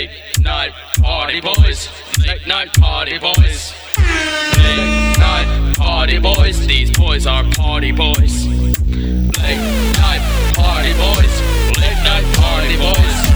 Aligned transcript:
Late 0.00 0.40
night 0.40 0.72
party 1.02 1.42
boys. 1.42 1.90
Late 2.26 2.46
night 2.46 2.72
party 2.72 3.18
boys. 3.18 3.74
Late 3.98 5.18
night 5.18 5.74
party 5.76 6.18
boys. 6.18 6.66
These 6.66 6.90
boys 6.92 7.26
are 7.26 7.44
party 7.50 7.92
boys. 7.92 8.46
Late 8.46 9.60
night 10.00 10.54
party 10.54 10.94
boys. 10.94 11.34
Late 11.76 12.02
night 12.02 12.24
party 12.34 12.76
boys. 12.78 13.29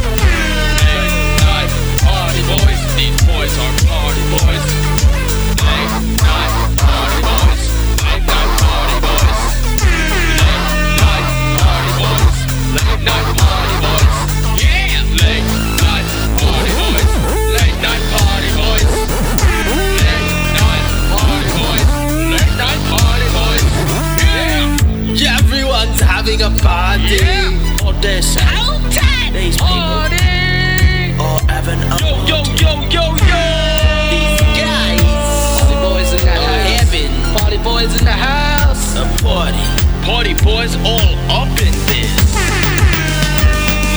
Party. 40.05 40.35
Boys 40.35 40.77
all 40.77 41.15
up 41.31 41.49
in 41.61 41.73
this. 41.89 42.13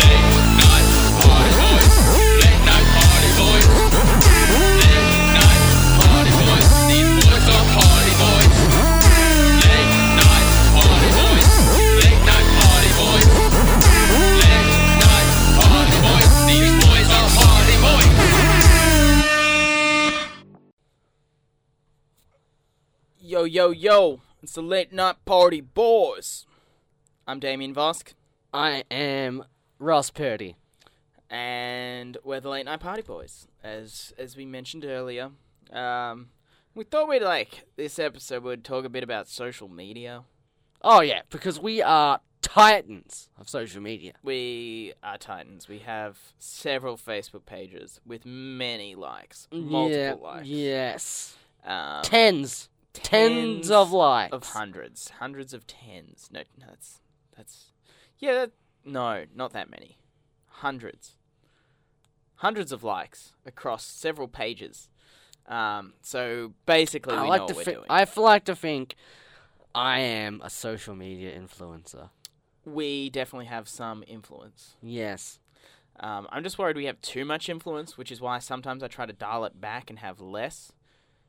Late 0.08 0.24
night 2.64 2.88
party 2.96 3.30
boys. 3.38 3.68
Late 3.68 5.04
night 5.36 5.64
party 6.00 6.32
boys. 6.32 6.68
These 6.88 7.12
boys 7.20 7.48
are 7.52 7.68
party 7.76 8.14
boys. 8.22 8.48
Late 9.68 9.92
night 10.16 10.48
party 10.78 11.10
boys. 11.18 11.44
Late 12.00 12.22
night 12.24 12.48
party 12.58 12.92
boys. 12.98 13.28
Late 14.42 14.72
night 15.04 15.30
party 15.60 15.98
boys. 16.06 16.32
These 16.48 16.74
boys 16.86 17.10
are 17.18 17.30
party 17.36 17.76
boys. 17.84 18.16
Yo, 23.20 23.44
yo, 23.44 23.72
yo, 23.72 24.22
it's 24.42 24.54
the 24.54 24.62
late 24.62 24.94
night 24.94 25.24
party 25.26 25.62
boys. 25.62 26.46
I'm 27.28 27.40
Damien 27.40 27.74
Vosk, 27.74 28.14
I 28.54 28.84
am 28.90 29.44
Ross 29.80 30.10
Purdy. 30.10 30.56
and 31.30 32.18
we're 32.24 32.40
the 32.40 32.50
late 32.50 32.66
night 32.66 32.80
party 32.80 33.02
boys. 33.02 33.48
As 33.64 34.14
as 34.18 34.38
we 34.38 34.46
mentioned 34.46 34.86
earlier, 34.86 35.32
um, 35.72 36.30
we 36.74 36.84
thought 36.84 37.10
we'd 37.10 37.22
like 37.22 37.66
this 37.76 38.00
episode 38.00 38.44
would 38.44 38.64
talk 38.64 38.86
a 38.86 38.90
bit 38.90 39.04
about 39.04 39.28
social 39.28 39.68
media. 39.68 40.24
Oh 40.82 41.02
yeah, 41.02 41.22
because 41.30 41.60
we 41.60 41.82
are 41.82 42.22
titans 42.42 43.30
of 43.38 43.50
social 43.50 43.82
media. 43.82 44.14
We 44.24 44.94
are 45.04 45.18
titans. 45.18 45.68
We 45.68 45.80
have 45.80 46.18
several 46.40 46.98
Facebook 46.98 47.46
pages 47.46 48.00
with 48.06 48.26
many 48.26 48.96
likes, 48.96 49.48
multiple 49.52 49.98
yeah, 49.98 50.14
likes. 50.14 50.48
Yes. 50.48 51.36
Um, 51.66 52.04
Tens. 52.04 52.70
Tens 53.04 53.70
of 53.72 53.92
likes. 53.92 54.34
of 54.34 54.44
hundreds, 54.44 55.10
hundreds 55.20 55.54
of 55.54 55.66
tens. 55.68 56.30
No, 56.32 56.42
no, 56.60 56.66
that's 56.68 57.00
that's 57.36 57.72
yeah. 58.20 58.34
That, 58.34 58.52
no, 58.86 59.26
not 59.36 59.54
that 59.54 59.70
many. 59.70 59.98
Hundreds, 60.48 61.16
hundreds 62.36 62.72
of 62.72 62.84
likes 62.84 63.34
across 63.46 63.84
several 63.84 64.28
pages. 64.28 64.90
Um, 65.48 65.94
so 66.02 66.54
basically, 66.66 67.16
I 67.16 67.24
we 67.24 67.30
like 67.30 67.42
know 67.42 67.48
to 67.48 67.54
thi- 67.54 67.72
doing. 67.74 67.86
I 67.90 68.08
like 68.18 68.46
to 68.46 68.56
think 68.56 68.96
I 69.76 70.00
am 70.00 70.42
a 70.44 70.50
social 70.50 70.96
media 70.96 71.38
influencer. 71.38 72.10
we 72.66 73.10
definitely 73.10 73.46
have 73.46 73.68
some 73.70 74.04
influence. 74.08 74.76
Yes. 74.82 75.40
Um, 76.00 76.28
I'm 76.32 76.44
just 76.44 76.60
worried 76.60 76.76
we 76.76 76.86
have 76.86 77.02
too 77.02 77.26
much 77.26 77.50
influence, 77.50 77.98
which 77.98 78.12
is 78.12 78.22
why 78.22 78.38
sometimes 78.40 78.84
I 78.84 78.88
try 78.88 79.06
to 79.08 79.14
dial 79.14 79.46
it 79.46 79.60
back 79.60 79.90
and 79.90 79.98
have 80.00 80.20
less, 80.20 80.72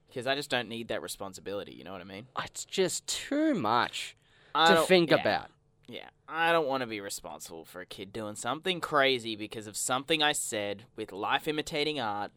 because 0.08 0.26
I 0.26 0.34
just 0.34 0.50
don't 0.50 0.69
need 0.69 0.88
that 0.88 1.02
responsibility. 1.02 1.72
You 1.72 1.84
know 1.84 1.92
what 1.92 2.00
I 2.00 2.04
mean? 2.04 2.26
It's 2.44 2.64
just 2.64 3.06
too 3.06 3.54
much 3.54 4.16
I 4.54 4.74
to 4.74 4.82
think 4.82 5.10
yeah. 5.10 5.20
about. 5.20 5.50
Yeah, 5.86 6.08
I 6.28 6.52
don't 6.52 6.66
want 6.66 6.82
to 6.82 6.86
be 6.86 7.00
responsible 7.00 7.64
for 7.64 7.80
a 7.80 7.86
kid 7.86 8.12
doing 8.12 8.34
something 8.34 8.80
crazy 8.80 9.36
because 9.36 9.66
of 9.66 9.76
something 9.76 10.22
I 10.22 10.32
said 10.32 10.84
with 10.96 11.12
life 11.12 11.48
imitating 11.48 11.98
art. 11.98 12.30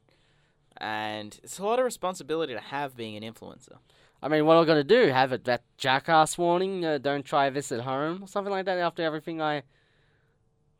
And 0.77 1.37
it's 1.43 1.59
a 1.59 1.65
lot 1.65 1.79
of 1.79 1.85
responsibility 1.85 2.53
to 2.53 2.61
have 2.61 2.95
being 2.95 3.21
an 3.21 3.23
influencer. 3.23 3.77
I 4.23 4.29
mean, 4.29 4.45
what 4.45 4.55
am 4.55 4.63
I 4.63 4.65
going 4.65 4.77
to 4.77 4.83
do? 4.83 5.11
Have 5.11 5.33
it 5.33 5.43
that 5.45 5.63
jackass 5.77 6.37
warning? 6.37 6.85
Uh, 6.85 6.97
don't 6.97 7.25
try 7.25 7.49
this 7.49 7.71
at 7.71 7.81
home 7.81 8.23
or 8.23 8.27
something 8.27 8.51
like 8.51 8.65
that 8.65 8.77
after 8.77 9.03
everything 9.03 9.41
I 9.41 9.63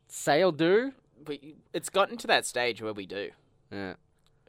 say 0.08 0.42
or 0.42 0.52
do? 0.52 0.92
But 1.22 1.40
it's 1.72 1.90
gotten 1.90 2.16
to 2.18 2.26
that 2.28 2.46
stage 2.46 2.80
where 2.80 2.92
we 2.92 3.04
do. 3.04 3.30
Yeah. 3.70 3.94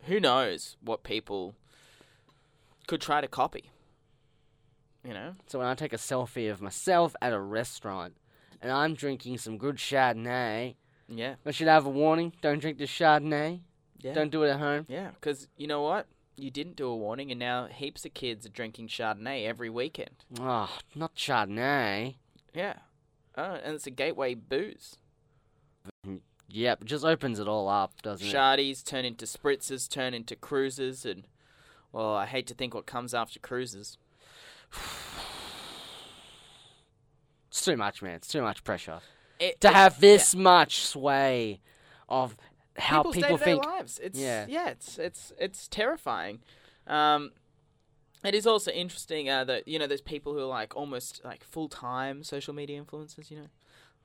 Who 0.04 0.20
knows 0.20 0.78
what 0.82 1.04
people 1.04 1.56
could 2.88 3.02
try 3.02 3.22
to 3.22 3.28
copy? 3.28 3.72
You 5.04 5.14
know? 5.14 5.36
So 5.48 5.60
when 5.60 5.68
I 5.68 5.76
take 5.76 5.94
a 5.94 5.98
selfie 5.98 6.50
of 6.52 6.62
myself 6.62 7.16
at 7.22 7.34
a 7.34 7.40
restaurant 7.40 8.16
and 8.62 8.72
I'm 8.72 8.94
drinking 8.94 9.38
some 9.38 9.58
good 9.58 9.76
Chardonnay, 9.78 10.76
Yeah. 11.10 11.36
I 11.46 11.52
should 11.52 11.68
have 11.68 11.86
a 11.86 11.90
warning. 11.90 12.34
Don't 12.42 12.60
drink 12.60 12.78
the 12.78 12.86
Chardonnay. 12.86 13.62
Yeah. 14.00 14.14
Don't 14.14 14.32
do 14.32 14.44
it 14.44 14.50
at 14.50 14.60
home. 14.60 14.86
Yeah, 14.90 15.12
because 15.12 15.48
you 15.58 15.68
know 15.68 15.82
what? 15.82 16.08
You 16.36 16.50
didn't 16.50 16.76
do 16.78 16.88
a 16.88 16.96
warning, 16.96 17.30
and 17.32 17.40
now 17.40 17.68
heaps 17.68 18.06
of 18.06 18.14
kids 18.14 18.46
are 18.46 18.50
drinking 18.50 18.88
Chardonnay 18.88 19.46
every 19.46 19.70
weekend. 19.70 20.26
Oh, 20.40 20.78
not 20.96 21.16
Chardonnay. 21.16 22.16
Yeah. 22.54 22.76
Oh, 23.38 23.60
and 23.64 23.76
it's 23.76 23.88
a 23.88 23.92
gateway 23.92 24.34
booze. 24.34 24.98
Yep, 26.50 26.84
just 26.86 27.04
opens 27.06 27.40
it 27.40 27.48
all 27.48 27.68
up, 27.68 28.02
doesn't 28.02 28.28
it? 28.28 28.34
Shardies 28.34 28.84
turn 28.86 29.06
into 29.06 29.26
spritzers, 29.26 29.90
turn 29.90 30.14
into 30.14 30.36
cruisers, 30.36 31.06
and 31.06 31.28
well, 31.94 32.14
I 32.14 32.26
hate 32.26 32.48
to 32.48 32.54
think 32.54 32.74
what 32.74 32.86
comes 32.86 33.14
after 33.14 33.40
cruises. 33.40 33.98
It's 37.50 37.64
too 37.64 37.78
much, 37.78 38.02
man. 38.02 38.16
It's 38.16 38.28
too 38.28 38.42
much 38.42 38.64
pressure. 38.64 39.00
It, 39.40 39.62
To 39.62 39.68
it- 39.70 39.74
have 39.74 40.00
this 40.00 40.36
much 40.36 40.82
sway 40.82 41.62
of 42.10 42.36
how 42.78 43.04
people's 43.04 43.16
people 43.16 43.38
think. 43.38 43.64
lives. 43.66 44.00
It's 44.02 44.20
Yeah. 44.20 44.46
yeah, 44.50 44.70
it's 44.70 44.98
it's 44.98 45.32
it's 45.38 45.68
terrifying. 45.68 46.40
Um, 46.88 47.32
it 48.24 48.34
is 48.34 48.48
also 48.48 48.72
interesting 48.72 49.30
uh, 49.30 49.44
that 49.46 49.68
you 49.68 49.78
know 49.78 49.86
there's 49.88 50.02
people 50.02 50.34
who 50.34 50.40
are 50.40 50.46
like 50.46 50.76
almost 50.76 51.22
like 51.24 51.44
full 51.44 51.70
time 51.70 52.24
social 52.24 52.54
media 52.54 52.82
influencers. 52.84 53.30
You 53.30 53.38
know, 53.42 53.48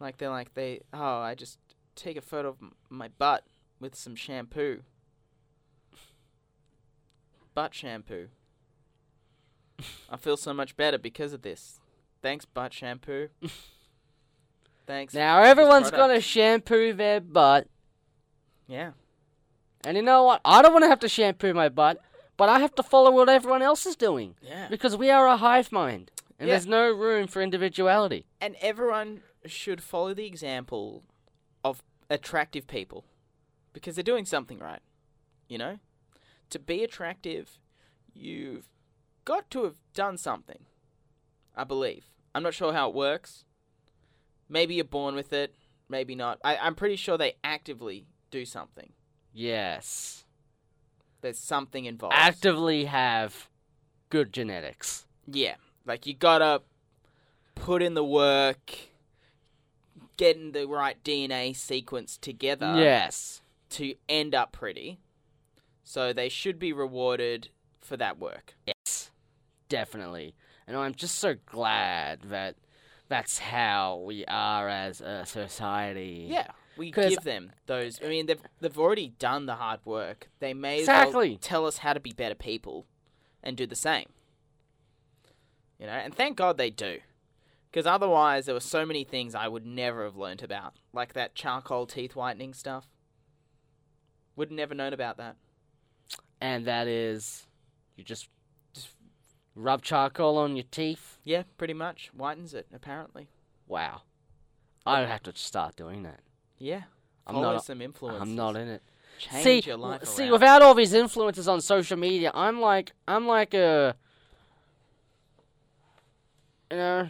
like 0.00 0.19
they're 0.19 0.28
like 0.31 0.53
they 0.55 0.81
oh 0.93 1.19
I 1.20 1.34
just 1.34 1.59
take 1.97 2.16
a 2.16 2.20
photo 2.20 2.49
of 2.50 2.56
my 2.91 3.09
butt 3.09 3.44
with 3.81 3.94
some 3.94 4.15
shampoo, 4.16 4.82
butt 7.58 7.74
shampoo. 7.74 8.28
I 10.08 10.16
feel 10.16 10.36
so 10.36 10.54
much 10.54 10.76
better 10.76 10.96
because 10.96 11.32
of 11.32 11.42
this. 11.42 11.80
Thanks, 12.22 12.44
butt 12.44 12.72
shampoo. 12.72 13.30
Thanks. 14.86 15.12
Now 15.12 15.42
everyone's 15.42 15.91
gonna 15.91 16.20
shampoo 16.20 16.92
their 16.92 17.20
butt, 17.20 17.66
Yeah. 18.69 18.92
and 19.84 19.96
you 19.96 20.04
know 20.04 20.22
what? 20.22 20.41
I 20.44 20.62
don't 20.62 20.72
want 20.72 20.84
to 20.84 20.88
have 20.88 21.00
to 21.00 21.08
shampoo 21.08 21.52
my 21.52 21.69
butt, 21.69 22.00
but 22.36 22.48
I 22.48 22.60
have 22.60 22.76
to 22.76 22.82
follow 22.84 23.10
what 23.10 23.28
everyone 23.28 23.60
else 23.62 23.86
is 23.86 23.96
doing 23.96 24.36
Yeah. 24.40 24.69
because 24.69 24.96
we 24.96 25.10
are 25.10 25.26
a 25.26 25.36
hive 25.36 25.72
mind, 25.72 26.12
and 26.38 26.46
Yeah. 26.48 26.54
there's 26.54 26.66
no 26.69 26.92
room 26.92 27.26
for 27.26 27.42
individuality. 27.42 28.25
and 28.40 28.54
everyone 28.60 29.22
should 29.46 29.82
follow 29.82 30.14
the 30.14 30.26
example 30.26 31.02
of 31.64 31.82
attractive 32.08 32.69
people 32.69 33.04
because 33.72 33.96
they're 33.96 34.04
doing 34.04 34.25
something 34.25 34.60
right. 34.60 34.82
You 35.49 35.58
know? 35.58 35.78
To 36.50 36.59
be 36.59 36.83
attractive, 36.83 37.59
you've 38.15 38.69
got 39.25 39.50
to 39.50 39.65
have 39.65 39.77
done 39.95 40.17
something. 40.17 40.61
I 41.56 41.65
believe. 41.65 42.06
I'm 42.35 42.43
not 42.43 42.55
sure 42.55 42.73
how 42.73 42.89
it 42.89 42.95
works. 42.95 43.45
Maybe 44.49 44.75
you're 44.77 44.85
born 44.85 45.15
with 45.15 45.33
it, 45.33 45.55
maybe 45.89 46.15
not. 46.15 46.39
I, 46.43 46.56
I'm 46.56 46.75
pretty 46.75 46.97
sure 46.97 47.19
they 47.19 47.35
actively 47.45 48.06
do 48.31 48.45
something. 48.45 48.93
Yes, 49.35 50.25
There's 51.21 51.39
something 51.39 51.85
involved. 51.85 52.15
actively 52.17 52.87
have 52.87 53.49
good 54.09 54.33
genetics. 54.33 55.06
Yeah, 55.27 55.56
like 55.85 56.06
you 56.06 56.15
gotta 56.15 56.62
put 57.55 57.83
in 57.83 57.95
the 57.95 58.05
work, 58.05 58.73
getting 60.17 60.53
the 60.53 60.67
right 60.67 61.03
DNA 61.05 61.55
sequence 61.55 62.17
together 62.17 62.75
yes, 62.77 63.43
to 63.71 63.95
end 64.09 64.35
up 64.35 64.53
pretty. 64.53 64.99
So 65.88 66.12
they 66.12 66.29
should 66.29 66.58
be 66.58 66.75
rewarded 66.75 67.49
for 67.81 67.96
that 67.96 68.19
work. 68.19 68.56
yes, 68.67 69.11
definitely. 69.70 70.35
And 70.67 70.76
I'm 70.76 70.94
just 70.94 71.14
so 71.17 71.37
glad 71.46 72.25
that 72.25 72.56
that's 73.08 73.38
how 73.38 74.02
we 74.05 74.26
are 74.26 74.69
as 74.69 75.00
a 75.00 75.25
society. 75.25 76.26
Yeah, 76.29 76.49
we 76.76 76.90
give 76.90 77.23
them 77.23 77.52
those. 77.64 78.00
I 78.05 78.08
mean, 78.08 78.26
they've 78.26 78.43
they've 78.61 78.79
already 78.79 79.14
done 79.19 79.46
the 79.46 79.55
hard 79.55 79.81
work. 79.87 80.29
They 80.40 80.52
may 80.52 80.75
as 80.75 80.81
Exactly. 80.81 81.31
well 81.31 81.38
tell 81.40 81.67
us 81.67 81.79
how 81.79 81.94
to 81.94 82.00
be 82.00 82.12
better 82.12 82.35
people, 82.35 82.85
and 83.43 83.56
do 83.56 83.67
the 83.67 83.75
same. 83.75 84.11
You 85.81 85.87
know, 85.87 85.93
and 85.93 86.14
thank 86.14 86.37
God 86.37 86.58
they 86.58 86.69
do, 86.69 86.99
because 87.70 87.87
otherwise 87.87 88.44
there 88.44 88.55
were 88.55 88.61
so 88.61 88.85
many 88.85 89.05
things 89.05 89.35
I 89.35 89.49
would 89.49 89.64
never 89.64 90.05
have 90.05 90.17
learnt 90.17 90.43
about, 90.43 90.75
like 90.93 91.14
that 91.14 91.35
charcoal 91.35 91.87
teeth 91.87 92.14
whitening 92.14 92.52
stuff. 92.52 92.88
Would 94.37 94.52
never 94.52 94.75
known 94.75 94.93
about 94.93 95.17
that. 95.17 95.37
And 96.40 96.64
that 96.67 96.87
is, 96.87 97.46
you 97.96 98.05
just 98.05 98.29
just 98.73 98.90
rub 99.55 99.82
charcoal 99.82 100.38
on 100.38 100.56
your 100.56 100.67
teeth. 100.70 101.19
Yeah, 101.25 101.43
pretty 101.56 101.75
much 101.75 102.11
whitens 102.17 102.55
it 102.55 102.67
apparently. 102.73 103.29
Wow, 103.67 104.02
I 104.87 105.00
have 105.00 105.23
to 105.25 105.32
start 105.35 105.76
doing 105.76 106.02
that. 106.05 106.20
Yeah, 106.58 106.82
I'm 107.26 107.35
follow 107.35 107.55
not. 107.55 107.64
some 107.64 107.82
influences. 107.82 108.23
I'm 108.23 108.37
not 108.37 108.56
in 108.56 108.69
it. 108.69 108.82
Change 109.19 109.44
see, 109.44 109.61
your 109.69 109.76
life 109.76 110.05
see, 110.06 110.23
around. 110.25 110.32
without 110.32 110.62
all 110.62 110.75
these 110.75 110.93
influences 110.93 111.49
on 111.49 111.61
social 111.61 111.96
media, 111.96 112.31
I'm 112.35 112.61
like, 112.61 112.93
I'm 113.08 113.26
like 113.26 113.52
a, 113.52 113.96
you 116.70 116.76
know, 116.76 117.08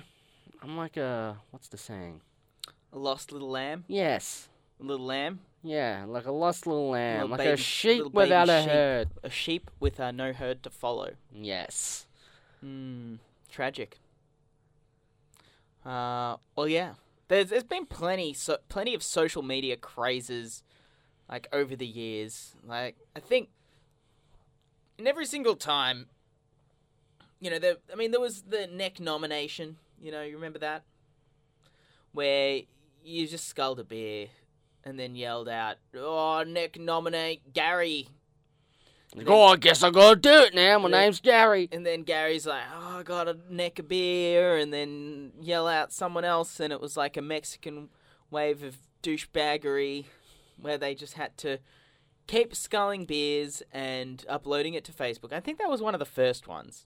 I'm 0.62 0.76
like 0.76 0.96
a, 0.96 1.36
what's 1.50 1.68
the 1.68 1.76
saying? 1.76 2.22
a 2.92 2.98
lost 2.98 3.30
little 3.32 3.50
lamb, 3.50 3.84
Yes, 3.88 4.48
a 4.80 4.84
little 4.84 5.04
lamb, 5.04 5.40
yeah, 5.62 6.04
like 6.06 6.26
a 6.26 6.32
lost 6.32 6.66
little 6.66 6.90
lamb, 6.90 7.30
Little 7.30 7.36
like 7.36 7.46
a 7.46 7.56
sheep 7.56 8.12
without 8.12 8.48
a 8.48 8.60
sheep. 8.62 8.70
herd. 8.70 9.08
a 9.22 9.30
sheep 9.30 9.70
with 9.80 9.98
uh, 10.00 10.10
no 10.10 10.32
herd 10.32 10.62
to 10.62 10.70
follow. 10.70 11.12
Yes. 11.32 12.06
Hmm, 12.60 13.16
tragic. 13.50 13.98
Uh, 15.84 16.36
well, 16.56 16.68
yeah. 16.68 16.94
There's 17.28 17.50
there's 17.50 17.64
been 17.64 17.86
plenty 17.86 18.32
so 18.32 18.58
plenty 18.68 18.94
of 18.94 19.02
social 19.02 19.42
media 19.42 19.76
crazes, 19.76 20.62
like 21.28 21.46
over 21.52 21.76
the 21.76 21.86
years. 21.86 22.54
Like 22.66 22.96
I 23.14 23.20
think, 23.20 23.48
in 24.98 25.06
every 25.06 25.26
single 25.26 25.56
time. 25.56 26.06
You 27.40 27.50
know, 27.50 27.58
there. 27.60 27.76
I 27.92 27.96
mean, 27.96 28.10
there 28.10 28.20
was 28.20 28.42
the 28.42 28.66
neck 28.66 28.98
nomination. 28.98 29.76
You 30.02 30.10
know, 30.10 30.22
you 30.22 30.34
remember 30.34 30.58
that, 30.60 30.82
where 32.12 32.62
you 33.04 33.28
just 33.28 33.46
sculled 33.46 33.78
a 33.78 33.84
beer, 33.84 34.26
and 34.84 34.98
then 34.98 35.14
yelled 35.14 35.48
out, 35.48 35.76
"Oh, 35.94 36.42
Nick, 36.46 36.78
nominate 36.78 37.52
Gary." 37.52 38.08
Like, 39.14 39.28
oh, 39.28 39.44
I 39.46 39.56
guess 39.56 39.82
I 39.82 39.90
gotta 39.90 40.16
do 40.16 40.42
it 40.42 40.54
now. 40.54 40.78
My 40.78 40.90
name's 40.90 41.20
Gary. 41.20 41.68
And 41.72 41.84
then 41.86 42.02
Gary's 42.02 42.46
like, 42.46 42.64
"Oh, 42.74 42.98
I 42.98 43.02
gotta 43.02 43.38
neck 43.48 43.78
a 43.78 43.82
beer," 43.82 44.56
and 44.56 44.72
then 44.72 45.32
yell 45.40 45.66
out 45.66 45.92
someone 45.92 46.24
else, 46.24 46.60
and 46.60 46.72
it 46.72 46.80
was 46.80 46.96
like 46.96 47.16
a 47.16 47.22
Mexican 47.22 47.88
wave 48.30 48.62
of 48.62 48.76
douchebaggery, 49.02 50.04
where 50.60 50.76
they 50.76 50.94
just 50.94 51.14
had 51.14 51.36
to 51.38 51.58
keep 52.26 52.54
sculling 52.54 53.06
beers 53.06 53.62
and 53.72 54.26
uploading 54.28 54.74
it 54.74 54.84
to 54.84 54.92
Facebook. 54.92 55.32
I 55.32 55.40
think 55.40 55.58
that 55.58 55.70
was 55.70 55.80
one 55.80 55.94
of 55.94 55.98
the 55.98 56.04
first 56.04 56.46
ones. 56.46 56.84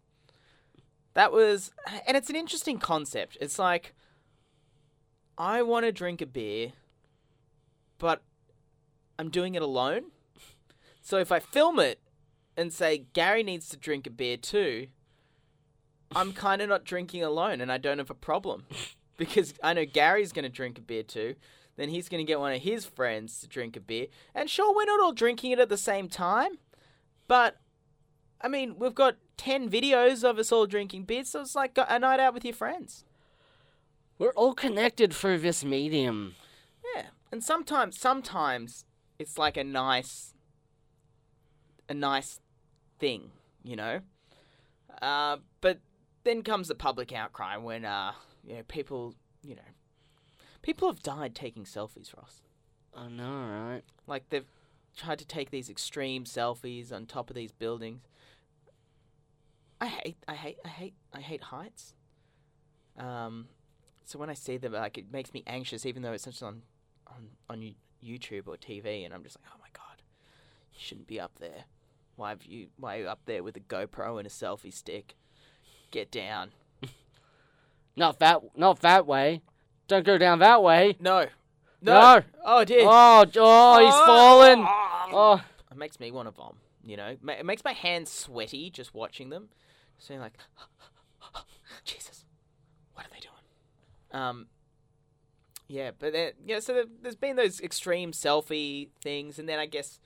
That 1.14 1.32
was, 1.32 1.72
and 2.06 2.16
it's 2.16 2.30
an 2.30 2.36
interesting 2.36 2.78
concept. 2.78 3.36
It's 3.40 3.58
like, 3.58 3.94
I 5.36 5.62
want 5.62 5.84
to 5.84 5.92
drink 5.92 6.22
a 6.22 6.26
beer, 6.26 6.72
but 8.02 8.20
I'm 9.16 9.30
doing 9.30 9.54
it 9.54 9.62
alone. 9.62 10.06
So 11.02 11.18
if 11.18 11.30
I 11.30 11.38
film 11.38 11.78
it 11.78 12.00
and 12.56 12.72
say 12.72 13.04
Gary 13.12 13.44
needs 13.44 13.68
to 13.68 13.76
drink 13.76 14.08
a 14.08 14.10
beer 14.10 14.36
too, 14.36 14.88
I'm 16.12 16.32
kind 16.46 16.60
of 16.60 16.68
not 16.68 16.84
drinking 16.84 17.22
alone, 17.22 17.60
and 17.60 17.70
I 17.70 17.78
don't 17.78 17.98
have 17.98 18.10
a 18.10 18.14
problem 18.14 18.66
because 19.16 19.54
I 19.62 19.72
know 19.72 19.84
Gary's 19.84 20.32
going 20.32 20.42
to 20.42 20.48
drink 20.48 20.78
a 20.78 20.80
beer 20.80 21.04
too. 21.04 21.36
Then 21.76 21.90
he's 21.90 22.08
going 22.08 22.18
to 22.18 22.28
get 22.28 22.40
one 22.40 22.52
of 22.52 22.60
his 22.60 22.84
friends 22.84 23.40
to 23.40 23.46
drink 23.46 23.76
a 23.76 23.80
beer, 23.80 24.08
and 24.34 24.50
sure, 24.50 24.74
we're 24.74 24.84
not 24.84 25.00
all 25.00 25.12
drinking 25.12 25.52
it 25.52 25.60
at 25.60 25.68
the 25.68 25.78
same 25.78 26.08
time, 26.08 26.58
but 27.28 27.60
I 28.40 28.48
mean, 28.48 28.74
we've 28.78 28.96
got 28.96 29.16
ten 29.36 29.70
videos 29.70 30.28
of 30.28 30.40
us 30.40 30.50
all 30.50 30.66
drinking 30.66 31.04
beer, 31.04 31.22
so 31.22 31.40
it's 31.40 31.54
like 31.54 31.78
a 31.78 31.98
night 32.00 32.18
out 32.18 32.34
with 32.34 32.44
your 32.44 32.54
friends. 32.54 33.04
We're 34.18 34.32
all 34.32 34.54
connected 34.54 35.14
through 35.14 35.38
this 35.38 35.64
medium. 35.64 36.34
And 37.32 37.42
sometimes, 37.42 37.98
sometimes 37.98 38.84
it's 39.18 39.38
like 39.38 39.56
a 39.56 39.64
nice, 39.64 40.34
a 41.88 41.94
nice 41.94 42.40
thing, 42.98 43.30
you 43.64 43.74
know. 43.74 44.00
Uh, 45.00 45.38
but 45.62 45.78
then 46.24 46.42
comes 46.42 46.68
the 46.68 46.74
public 46.74 47.12
outcry 47.12 47.56
when, 47.56 47.86
uh, 47.86 48.12
you 48.46 48.56
know, 48.56 48.62
people, 48.68 49.14
you 49.42 49.56
know, 49.56 49.62
people 50.60 50.88
have 50.88 51.02
died 51.02 51.34
taking 51.34 51.64
selfies, 51.64 52.14
Ross. 52.14 52.42
I 52.94 53.08
know, 53.08 53.48
right? 53.48 53.82
Like 54.06 54.28
they've 54.28 54.46
tried 54.94 55.18
to 55.18 55.26
take 55.26 55.50
these 55.50 55.70
extreme 55.70 56.24
selfies 56.24 56.92
on 56.92 57.06
top 57.06 57.30
of 57.30 57.36
these 57.36 57.50
buildings. 57.52 58.02
I 59.80 59.86
hate, 59.86 60.18
I 60.28 60.34
hate, 60.34 60.58
I 60.64 60.68
hate, 60.68 60.94
I 61.12 61.20
hate 61.20 61.42
heights. 61.44 61.94
Um, 62.98 63.48
so 64.04 64.18
when 64.18 64.28
I 64.28 64.34
see 64.34 64.58
them, 64.58 64.74
like 64.74 64.98
it 64.98 65.10
makes 65.10 65.32
me 65.32 65.42
anxious, 65.46 65.86
even 65.86 66.02
though 66.02 66.12
it's 66.12 66.24
just 66.24 66.42
on, 66.42 66.62
on 67.16 67.28
on 67.48 67.74
YouTube 68.04 68.46
or 68.48 68.56
TV, 68.56 69.04
and 69.04 69.12
I'm 69.14 69.22
just 69.22 69.36
like, 69.40 69.50
oh 69.54 69.58
my 69.60 69.68
god, 69.72 70.02
you 70.72 70.80
shouldn't 70.80 71.06
be 71.06 71.20
up 71.20 71.32
there. 71.40 71.64
Why 72.16 72.30
have 72.30 72.44
you? 72.44 72.68
Why 72.78 72.96
are 72.96 73.00
you 73.00 73.08
up 73.08 73.20
there 73.26 73.42
with 73.42 73.56
a 73.56 73.60
GoPro 73.60 74.18
and 74.18 74.26
a 74.26 74.30
selfie 74.30 74.72
stick? 74.72 75.14
Get 75.90 76.10
down. 76.10 76.50
Not 77.96 78.18
that, 78.20 78.40
not 78.56 78.80
that 78.80 79.06
way. 79.06 79.42
Don't 79.86 80.06
go 80.06 80.16
down 80.16 80.38
that 80.38 80.62
way. 80.62 80.96
No, 80.98 81.26
No. 81.82 81.92
no. 81.92 82.22
Oh 82.44 82.64
dear. 82.64 82.80
Oh, 82.84 83.26
oh, 83.36 83.78
he's 83.84 83.94
fallen. 84.06 84.64
Oh, 85.14 85.42
It 85.70 85.76
makes 85.76 86.00
me 86.00 86.10
want 86.10 86.28
to 86.28 86.32
vom. 86.32 86.56
You 86.82 86.96
know, 86.96 87.16
it 87.28 87.44
makes 87.44 87.62
my 87.64 87.72
hands 87.74 88.10
sweaty 88.10 88.70
just 88.70 88.94
watching 88.94 89.28
them. 89.28 89.50
Saying 89.98 90.20
like, 90.20 90.32
Jesus, 91.84 92.24
what 92.94 93.04
are 93.06 93.10
they 93.12 93.20
doing? 93.20 94.22
Um. 94.22 94.46
Yeah, 95.72 95.92
but 95.98 96.12
then, 96.12 96.32
yeah, 96.44 96.60
so 96.60 96.74
there, 96.74 96.84
there's 97.00 97.16
been 97.16 97.36
those 97.36 97.58
extreme 97.58 98.12
selfie 98.12 98.90
things, 99.00 99.38
and 99.38 99.48
then 99.48 99.58
I 99.58 99.64
guess 99.64 99.98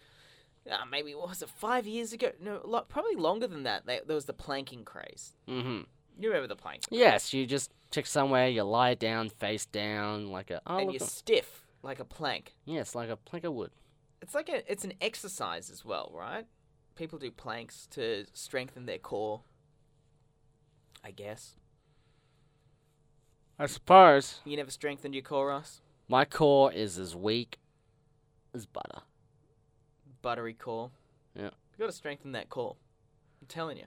uh, 0.71 0.85
maybe 0.89 1.13
what 1.13 1.29
was 1.29 1.43
it 1.43 1.49
five 1.49 1.89
years 1.89 2.13
ago? 2.13 2.31
No, 2.41 2.61
probably 2.89 3.17
longer 3.17 3.49
than 3.49 3.65
that. 3.65 3.85
There, 3.85 4.01
there 4.07 4.15
was 4.15 4.27
the 4.27 4.33
planking 4.33 4.85
craze. 4.85 5.33
mm-hmm. 5.49 5.81
You 6.19 6.29
remember 6.29 6.47
the 6.47 6.55
planking? 6.55 6.97
Yes, 6.97 7.35
you 7.35 7.47
just 7.47 7.73
check 7.91 8.07
somewhere. 8.07 8.49
You 8.49 8.63
lie 8.63 8.95
down, 8.95 9.29
face 9.29 9.67
down, 9.67 10.31
like 10.31 10.53
a. 10.53 10.63
Oh, 10.69 10.79
and 10.79 10.93
you're 10.93 11.03
a- 11.03 11.07
stiff 11.07 11.67
like 11.83 11.99
a 11.99 12.05
plank. 12.05 12.55
yes, 12.65 12.95
like 12.95 13.11
a 13.11 13.17
plank 13.17 13.45
of 13.45 13.53
wood. 13.53 13.73
It's 14.23 14.35
like 14.35 14.49
a 14.49 14.71
it's 14.71 14.85
an 14.85 14.93
exercise 15.01 15.69
as 15.69 15.85
well, 15.85 16.13
right? 16.15 16.47
People 16.95 17.19
do 17.19 17.31
planks 17.33 17.89
to 17.89 18.25
strengthen 18.33 18.87
their 18.87 18.99
core. 18.99 19.43
I 21.05 21.11
guess. 21.11 21.57
I 23.59 23.67
suppose 23.67 24.41
You 24.45 24.57
never 24.57 24.71
strengthened 24.71 25.15
your 25.15 25.23
core, 25.23 25.49
Ross? 25.49 25.81
my 26.09 26.25
core 26.25 26.73
is 26.73 26.99
as 26.99 27.17
weak 27.17 27.59
as 28.55 28.67
butter. 28.67 29.01
Buttery 30.23 30.55
core. 30.55 30.91
Yeah. 31.35 31.45
You 31.45 31.51
gotta 31.79 31.93
strengthen 31.93 32.33
that 32.33 32.49
core. 32.49 32.77
I'm 33.41 33.47
telling 33.49 33.77
you. 33.79 33.85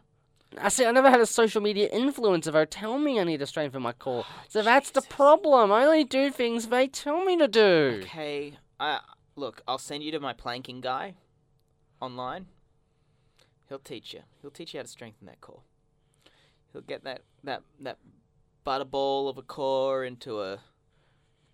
I 0.58 0.70
see. 0.70 0.86
I 0.86 0.92
never 0.92 1.10
had 1.10 1.20
a 1.22 1.26
social 1.26 1.62
media 1.62 1.90
influencer 1.90 2.52
though 2.52 2.66
tell 2.66 2.98
me 2.98 3.20
I 3.20 3.24
need 3.24 3.40
to 3.40 3.46
strengthen 3.48 3.82
my 3.82 3.94
core. 3.94 4.26
So 4.50 4.62
that's 4.64 4.90
the 4.92 5.02
Jesus. 5.02 5.16
problem. 5.16 5.72
I 5.72 5.86
only 5.86 6.04
do 6.04 6.32
things 6.32 6.68
they 6.68 6.88
tell 6.88 7.24
me 7.24 7.38
to 7.38 7.48
do. 7.48 8.02
Okay. 8.04 8.58
I 8.80 9.00
look, 9.36 9.62
I'll 9.68 9.78
send 9.78 10.04
you 10.04 10.12
to 10.12 10.20
my 10.20 10.34
planking 10.34 10.82
guy 10.82 11.16
online. 12.02 12.48
He'll 13.70 13.80
teach 13.80 14.14
you. 14.14 14.22
He'll 14.42 14.50
teach 14.52 14.74
you 14.74 14.80
how 14.80 14.84
to 14.84 14.90
strengthen 14.90 15.28
that 15.28 15.40
core. 15.42 15.62
He'll 16.74 16.82
get 16.82 17.04
that 17.04 17.22
that 17.44 17.62
that 17.80 17.98
butterball 18.66 19.30
of 19.30 19.38
a 19.38 19.42
core 19.42 20.04
into 20.04 20.42
a 20.42 20.60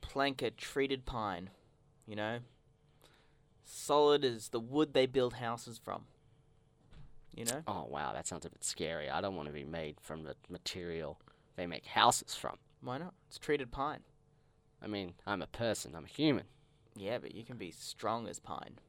plank 0.01 0.41
of 0.41 0.57
treated 0.57 1.05
pine, 1.05 1.49
you 2.05 2.15
know? 2.15 2.39
Solid 3.65 4.23
as 4.23 4.49
the 4.49 4.59
wood 4.59 4.93
they 4.93 5.05
build 5.05 5.35
houses 5.35 5.79
from. 5.83 6.03
You 7.35 7.45
know? 7.45 7.63
Oh 7.67 7.85
wow, 7.89 8.13
that 8.13 8.27
sounds 8.27 8.45
a 8.45 8.49
bit 8.49 8.63
scary. 8.63 9.09
I 9.09 9.19
don't 9.19 9.35
want 9.35 9.47
to 9.47 9.53
be 9.53 9.65
made 9.65 9.97
from 10.01 10.23
the 10.23 10.35
material 10.49 11.19
they 11.55 11.67
make 11.67 11.85
houses 11.85 12.33
from. 12.33 12.57
Why 12.81 12.97
not? 12.97 13.13
It's 13.27 13.39
treated 13.39 13.71
pine. 13.71 14.01
I 14.81 14.87
mean, 14.87 15.13
I'm 15.25 15.41
a 15.41 15.47
person. 15.47 15.95
I'm 15.95 16.05
a 16.05 16.07
human. 16.07 16.45
Yeah, 16.95 17.17
but 17.17 17.35
you 17.35 17.43
can 17.43 17.57
be 17.57 17.71
strong 17.71 18.27
as 18.27 18.39
pine. 18.39 18.79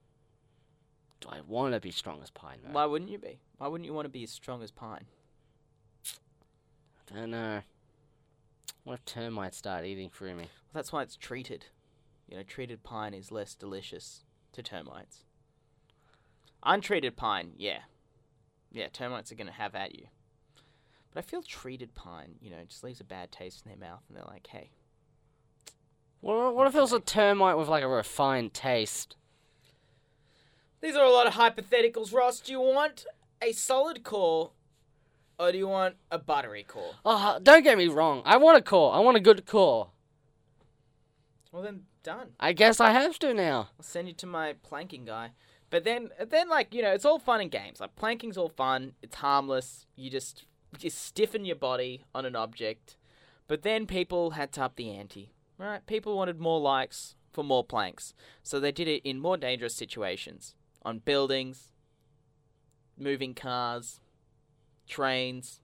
Do 1.21 1.29
I 1.31 1.41
want 1.41 1.75
to 1.75 1.81
be 1.81 1.91
strong 1.91 2.23
as 2.23 2.31
pine? 2.31 2.59
Though? 2.63 2.73
Why 2.73 2.85
wouldn't 2.85 3.11
you 3.11 3.19
be? 3.19 3.41
Why 3.59 3.67
wouldn't 3.69 3.87
you 3.87 3.95
want 3.95 4.05
to 4.05 4.11
be 4.11 4.23
as 4.23 4.31
strong 4.31 4.63
as 4.63 4.71
pine? 4.71 5.07
I 7.11 7.15
don't 7.15 7.31
know. 7.31 7.63
What 8.85 8.95
if 8.95 9.05
termites 9.05 9.57
start 9.57 9.85
eating 9.85 10.11
through 10.11 10.35
me? 10.35 10.45
Well, 10.45 10.75
that's 10.75 10.93
why 10.93 11.03
it's 11.03 11.17
treated. 11.17 11.67
You 12.29 12.37
know, 12.37 12.43
treated 12.43 12.83
pine 12.83 13.15
is 13.15 13.33
less 13.33 13.55
delicious 13.55 14.25
to 14.53 14.63
termites. 14.63 15.25
Untreated 16.63 17.17
pine, 17.17 17.53
yeah. 17.57 17.81
Yeah, 18.73 18.89
termites 18.93 19.31
are 19.31 19.37
going 19.37 19.47
to 19.47 19.53
have 19.53 19.75
at 19.75 19.95
you. 19.95 20.07
But 21.13 21.21
I 21.21 21.23
feel 21.23 21.43
treated 21.43 21.95
pine, 21.95 22.35
you 22.41 22.51
know, 22.51 22.59
just 22.69 22.85
leaves 22.85 23.01
a 23.01 23.05
bad 23.05 23.33
taste 23.33 23.65
in 23.65 23.71
their 23.71 23.89
mouth 23.89 24.03
and 24.09 24.17
they're 24.17 24.25
like, 24.27 24.47
hey, 24.49 24.71
What, 26.21 26.55
what 26.55 26.67
if 26.67 26.75
it 26.75 26.81
was 26.81 26.93
a 26.93 27.01
termite 27.01 27.57
with 27.57 27.69
like 27.69 27.85
a 27.85 27.89
refined 27.89 28.53
taste? 28.53 29.17
These 30.81 30.95
are 30.97 31.05
a 31.05 31.11
lot 31.11 31.27
of 31.27 31.35
hypotheticals, 31.35 32.13
Ross. 32.13 32.41
Do 32.41 32.53
you 32.53 32.61
want 32.61 33.07
a 33.41 33.53
solid 33.53 34.03
core 34.05 34.51
or 35.39 35.53
do 35.53 35.59
you 35.59 35.69
want 35.69 35.97
a 36.11 36.19
buttery 36.19 36.63
core? 36.63 36.95
Oh, 37.05 37.39
don't 37.43 37.63
get 37.63 37.79
me 37.79 37.89
wrong. 37.89 38.23
I 38.25 38.37
want 38.37 38.59
a 38.59 38.63
core. 38.63 38.95
I 38.95 39.01
want 39.01 39.17
a 39.17 39.21
good 39.21 39.47
core. 39.47 39.91
Well, 41.53 41.63
then, 41.63 41.83
done. 42.03 42.29
I 42.39 42.53
guess 42.53 42.81
I 42.81 42.91
have 42.91 43.19
to 43.21 43.35
now. 43.35 43.71
I'll 43.79 43.83
send 43.83 44.09
you 44.09 44.15
to 44.15 44.27
my 44.27 44.55
planking 44.63 45.05
guy. 45.05 45.31
But 45.69 45.85
then, 45.85 46.11
then 46.29 46.49
like 46.49 46.73
you 46.73 46.83
know, 46.83 46.93
it's 46.93 47.05
all 47.05 47.19
fun 47.19 47.41
and 47.41 47.51
games. 47.51 47.81
Like 47.81 47.97
planking's 47.97 48.39
all 48.39 48.49
fun. 48.49 48.93
It's 49.03 49.17
harmless. 49.17 49.87
You 49.97 50.11
just 50.11 50.45
you 50.81 50.91
stiffen 50.91 51.45
your 51.45 51.57
body 51.57 52.05
on 52.15 52.25
an 52.25 52.37
object. 52.37 52.97
But 53.49 53.63
then 53.63 53.87
people 53.87 54.31
had 54.31 54.53
to 54.53 54.63
up 54.63 54.77
the 54.77 54.91
ante. 54.91 55.33
Right? 55.59 55.85
People 55.87 56.17
wanted 56.17 56.39
more 56.39 56.61
likes 56.61 57.17
for 57.33 57.43
more 57.43 57.65
planks, 57.65 58.15
so 58.43 58.61
they 58.61 58.73
did 58.73 58.89
it 58.89 59.03
in 59.05 59.19
more 59.19 59.37
dangerous 59.37 59.75
situations, 59.75 60.55
on 60.83 60.99
buildings, 60.99 61.73
moving 62.99 63.35
cars, 63.35 64.01
trains, 64.87 65.61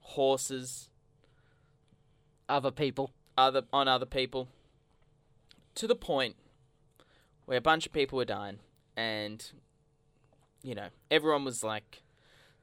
horses, 0.00 0.88
Other 2.48 2.70
people. 2.70 3.10
other 3.36 3.62
on 3.72 3.88
other 3.88 4.06
people. 4.06 4.48
To 5.76 5.86
the 5.86 5.94
point 5.94 6.36
where 7.46 7.58
a 7.58 7.62
bunch 7.62 7.86
of 7.86 7.92
people 7.92 8.16
were 8.18 8.24
dying 8.26 8.58
and 8.96 9.52
you 10.62 10.74
know 10.74 10.88
everyone 11.10 11.44
was 11.44 11.64
like 11.64 12.02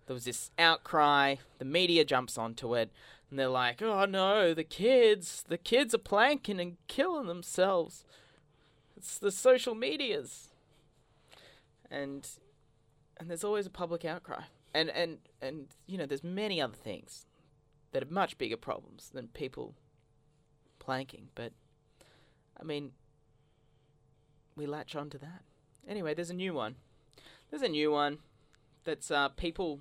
there 0.05 0.13
was 0.13 0.25
this 0.25 0.51
outcry 0.59 1.35
the 1.57 1.65
media 1.65 2.05
jumps 2.05 2.37
onto 2.37 2.75
it 2.75 2.91
and 3.29 3.39
they're 3.39 3.47
like 3.49 3.81
oh 3.81 4.05
no 4.05 4.53
the 4.53 4.63
kids 4.63 5.43
the 5.47 5.57
kids 5.57 5.93
are 5.95 5.99
planking 5.99 6.59
and 6.59 6.77
killing 6.87 7.27
themselves. 7.27 8.05
It's 8.95 9.17
the 9.17 9.31
social 9.31 9.73
medias. 9.75 10.49
And 11.89 12.27
and 13.17 13.29
there's 13.29 13.43
always 13.43 13.65
a 13.65 13.71
public 13.71 14.05
outcry 14.05 14.43
and 14.73 14.89
and 14.89 15.17
and 15.41 15.67
you 15.87 15.97
know 15.97 16.05
there's 16.05 16.23
many 16.23 16.61
other 16.61 16.75
things 16.75 17.25
that 17.91 18.03
are 18.03 18.07
much 18.13 18.37
bigger 18.37 18.57
problems 18.57 19.09
than 19.13 19.27
people 19.29 19.73
planking, 20.79 21.29
but 21.35 21.51
I 22.59 22.63
mean, 22.63 22.91
we 24.55 24.65
latch 24.65 24.95
on 24.95 25.09
to 25.11 25.17
that. 25.19 25.43
Anyway, 25.87 26.13
there's 26.13 26.29
a 26.29 26.33
new 26.35 26.53
one. 26.53 26.75
There's 27.49 27.61
a 27.63 27.67
new 27.69 27.91
one 27.91 28.19
that's 28.83 29.09
uh, 29.11 29.29
people 29.29 29.79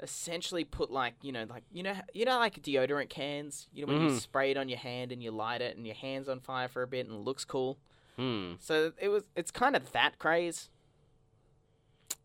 essentially 0.00 0.64
put 0.64 0.90
like 0.90 1.14
you 1.22 1.30
know 1.30 1.44
like 1.48 1.62
you 1.72 1.82
know 1.82 1.94
you 2.12 2.24
know 2.24 2.38
like 2.38 2.60
deodorant 2.62 3.08
cans. 3.08 3.68
You 3.72 3.86
know 3.86 3.92
when 3.92 4.02
you 4.02 4.08
Mhm. 4.10 4.20
spray 4.20 4.50
it 4.50 4.56
on 4.56 4.68
your 4.68 4.78
hand 4.78 5.12
and 5.12 5.22
you 5.22 5.30
light 5.30 5.60
it 5.62 5.76
and 5.76 5.86
your 5.86 5.94
hand's 5.94 6.28
on 6.28 6.40
fire 6.40 6.66
for 6.68 6.82
a 6.82 6.86
bit 6.88 7.06
and 7.06 7.14
it 7.14 7.18
looks 7.20 7.44
cool. 7.44 7.78
Hmm. 8.16 8.54
So 8.58 8.92
it 9.00 9.08
was 9.08 9.22
it's 9.36 9.50
kind 9.52 9.76
of 9.76 9.92
that 9.92 10.18
craze. 10.18 10.70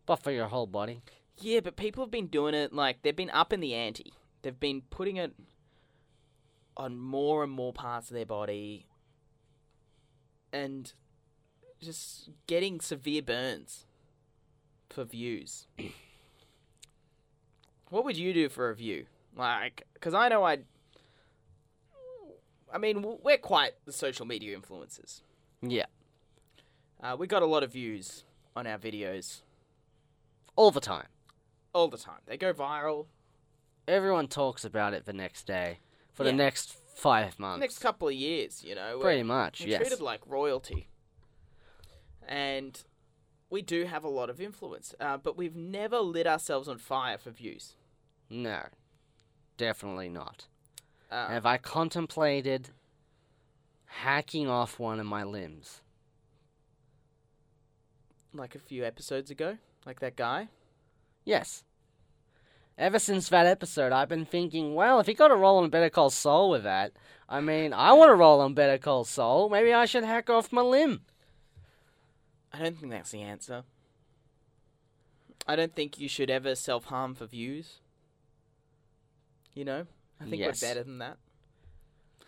But 0.06 0.16
for 0.16 0.30
your 0.32 0.48
whole 0.48 0.66
body. 0.66 1.02
Yeah, 1.40 1.60
but 1.60 1.76
people 1.76 2.04
have 2.04 2.10
been 2.10 2.26
doing 2.26 2.54
it 2.54 2.72
like 2.72 3.02
they've 3.02 3.14
been 3.14 3.30
up 3.30 3.52
in 3.52 3.60
the 3.60 3.74
ante. 3.74 4.12
They've 4.42 4.58
been 4.58 4.82
putting 4.90 5.16
it 5.16 5.34
on 6.76 6.96
more 6.96 7.42
and 7.42 7.52
more 7.52 7.72
parts 7.72 8.10
of 8.10 8.14
their 8.14 8.26
body 8.26 8.86
and 10.52 10.92
just 11.80 12.30
getting 12.46 12.80
severe 12.80 13.22
burns 13.22 13.86
for 14.88 15.04
views. 15.04 15.66
what 17.90 18.04
would 18.04 18.16
you 18.16 18.32
do 18.32 18.48
for 18.48 18.70
a 18.70 18.74
view? 18.74 19.06
Like, 19.36 19.86
because 19.94 20.14
I 20.14 20.28
know 20.28 20.44
I'd. 20.44 20.64
I 22.72 22.78
mean, 22.78 23.04
we're 23.22 23.38
quite 23.38 23.72
the 23.86 23.92
social 23.92 24.26
media 24.26 24.58
influencers. 24.58 25.22
Yeah. 25.62 25.86
Uh, 27.02 27.16
we 27.18 27.26
got 27.26 27.42
a 27.42 27.46
lot 27.46 27.62
of 27.62 27.72
views 27.72 28.24
on 28.54 28.66
our 28.66 28.76
videos 28.76 29.40
All 30.56 30.70
the 30.70 30.80
time. 30.80 31.06
All 31.72 31.88
the 31.88 31.98
time. 31.98 32.20
They 32.26 32.36
go 32.36 32.52
viral. 32.52 33.06
Everyone 33.86 34.28
talks 34.28 34.64
about 34.64 34.94
it 34.94 35.06
the 35.06 35.12
next 35.12 35.46
day. 35.46 35.78
For 36.12 36.24
Yeah. 36.24 36.32
the 36.32 36.36
next 36.36 36.72
five 36.96 37.38
months. 37.38 37.60
next 37.60 37.78
couple 37.78 38.08
of 38.08 38.14
years, 38.14 38.64
you 38.64 38.74
know. 38.74 38.98
Pretty 38.98 39.22
we're, 39.22 39.26
much, 39.28 39.60
we're 39.60 39.68
yes. 39.68 39.80
treated 39.80 40.00
like 40.00 40.20
royalty. 40.26 40.88
And 42.26 42.82
we 43.50 43.62
do 43.62 43.84
have 43.84 44.04
a 44.04 44.08
lot 44.08 44.28
of 44.28 44.40
influence, 44.40 44.94
uh, 45.00 45.16
but 45.16 45.36
we've 45.36 45.56
never 45.56 46.00
lit 46.00 46.26
ourselves 46.26 46.68
on 46.68 46.78
fire 46.78 47.16
for 47.16 47.30
views. 47.30 47.76
No. 48.28 48.64
Definitely 49.56 50.08
not. 50.08 50.46
Uh, 51.10 51.28
Have 51.28 51.46
I 51.46 51.56
contemplated 51.56 52.70
hacking 53.86 54.48
off 54.48 54.78
one 54.78 55.00
of 55.00 55.06
my 55.06 55.24
limbs? 55.24 55.80
like 58.34 58.54
a 58.54 58.58
few 58.58 58.84
episodes 58.84 59.30
ago, 59.30 59.56
like 59.86 60.00
that 60.00 60.14
guy. 60.16 60.48
Yes. 61.28 61.62
Ever 62.78 62.98
since 62.98 63.28
that 63.28 63.44
episode, 63.44 63.92
I've 63.92 64.08
been 64.08 64.24
thinking, 64.24 64.74
well, 64.74 64.98
if 64.98 65.06
he 65.06 65.12
got 65.12 65.30
a 65.30 65.36
role 65.36 65.58
on 65.58 65.68
Better 65.68 65.90
Call 65.90 66.08
Saul 66.08 66.48
with 66.48 66.62
that, 66.62 66.92
I 67.28 67.40
mean, 67.42 67.74
I 67.74 67.92
want 67.92 68.08
to 68.08 68.14
roll 68.14 68.40
on 68.40 68.54
Better 68.54 68.78
Call 68.78 69.04
Saul. 69.04 69.50
Maybe 69.50 69.74
I 69.74 69.84
should 69.84 70.04
hack 70.04 70.30
off 70.30 70.52
my 70.52 70.62
limb. 70.62 71.02
I 72.52 72.60
don't 72.60 72.78
think 72.78 72.90
that's 72.90 73.10
the 73.10 73.20
answer. 73.20 73.64
I 75.46 75.54
don't 75.54 75.74
think 75.74 75.98
you 76.00 76.08
should 76.08 76.30
ever 76.30 76.54
self 76.54 76.84
harm 76.86 77.14
for 77.14 77.26
views. 77.26 77.80
You 79.54 79.64
know, 79.66 79.86
I 80.20 80.24
think 80.24 80.36
Yes. 80.38 80.62
we're 80.62 80.68
better 80.68 80.84
than 80.84 80.98
that. 80.98 81.18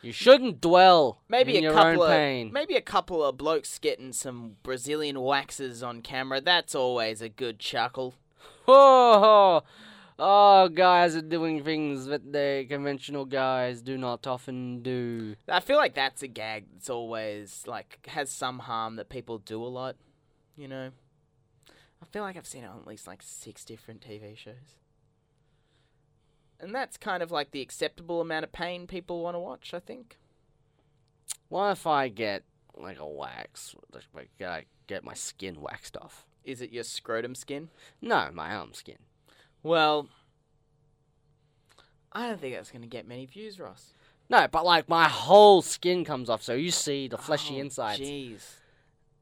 You 0.02 0.12
shouldn't 0.12 0.60
dwell 0.60 1.22
Maybe 1.28 1.56
in 1.56 1.64
a 1.64 1.68
your 1.68 1.72
couple 1.74 2.02
own 2.02 2.10
of 2.10 2.14
pain. 2.16 2.52
maybe 2.52 2.74
a 2.74 2.80
couple 2.82 3.22
of 3.24 3.36
blokes 3.38 3.78
getting 3.78 4.12
some 4.12 4.56
Brazilian 4.62 5.20
waxes 5.20 5.82
on 5.82 6.02
camera. 6.02 6.40
That's 6.40 6.74
always 6.74 7.22
a 7.22 7.28
good 7.30 7.58
chuckle. 7.58 8.14
Whoa! 8.64 9.62
Oh, 10.22 10.64
oh, 10.64 10.68
guys 10.68 11.16
are 11.16 11.22
doing 11.22 11.64
things 11.64 12.04
that 12.06 12.30
the 12.30 12.66
conventional 12.68 13.24
guys 13.24 13.80
do 13.80 13.96
not 13.96 14.26
often 14.26 14.82
do. 14.82 15.34
I 15.48 15.60
feel 15.60 15.78
like 15.78 15.94
that's 15.94 16.22
a 16.22 16.28
gag 16.28 16.66
that's 16.72 16.90
always 16.90 17.64
like 17.66 18.06
has 18.06 18.30
some 18.30 18.58
harm 18.60 18.96
that 18.96 19.08
people 19.08 19.38
do 19.38 19.64
a 19.64 19.66
lot. 19.66 19.96
You 20.56 20.68
know, 20.68 20.90
I 22.02 22.04
feel 22.12 22.22
like 22.22 22.36
I've 22.36 22.46
seen 22.46 22.64
it 22.64 22.66
on 22.66 22.80
at 22.80 22.86
least 22.86 23.06
like 23.06 23.22
six 23.22 23.64
different 23.64 24.02
TV 24.06 24.36
shows, 24.36 24.76
and 26.60 26.74
that's 26.74 26.98
kind 26.98 27.22
of 27.22 27.30
like 27.30 27.50
the 27.50 27.62
acceptable 27.62 28.20
amount 28.20 28.44
of 28.44 28.52
pain 28.52 28.86
people 28.86 29.22
want 29.22 29.36
to 29.36 29.40
watch. 29.40 29.72
I 29.72 29.80
think. 29.80 30.18
What 31.48 31.70
if 31.70 31.86
I 31.86 32.08
get 32.08 32.44
like 32.76 32.98
a 32.98 33.08
wax? 33.08 33.74
Like, 33.92 34.04
like, 34.14 34.48
I 34.48 34.64
get 34.86 35.02
my 35.02 35.14
skin 35.14 35.60
waxed 35.60 35.96
off? 35.96 36.26
Is 36.44 36.60
it 36.60 36.72
your 36.72 36.84
scrotum 36.84 37.34
skin? 37.34 37.68
No, 38.00 38.30
my 38.32 38.54
arm 38.54 38.72
skin. 38.72 38.98
Well, 39.62 40.08
I 42.12 42.28
don't 42.28 42.40
think 42.40 42.54
that's 42.54 42.70
gonna 42.70 42.86
get 42.86 43.06
many 43.06 43.26
views, 43.26 43.60
Ross. 43.60 43.92
No, 44.28 44.46
but 44.48 44.64
like 44.64 44.88
my 44.88 45.08
whole 45.08 45.60
skin 45.62 46.04
comes 46.04 46.30
off, 46.30 46.42
so 46.42 46.54
you 46.54 46.70
see 46.70 47.08
the 47.08 47.18
fleshy 47.18 47.56
Oh, 47.56 47.60
insides. 47.60 48.00
Jeez. 48.00 48.42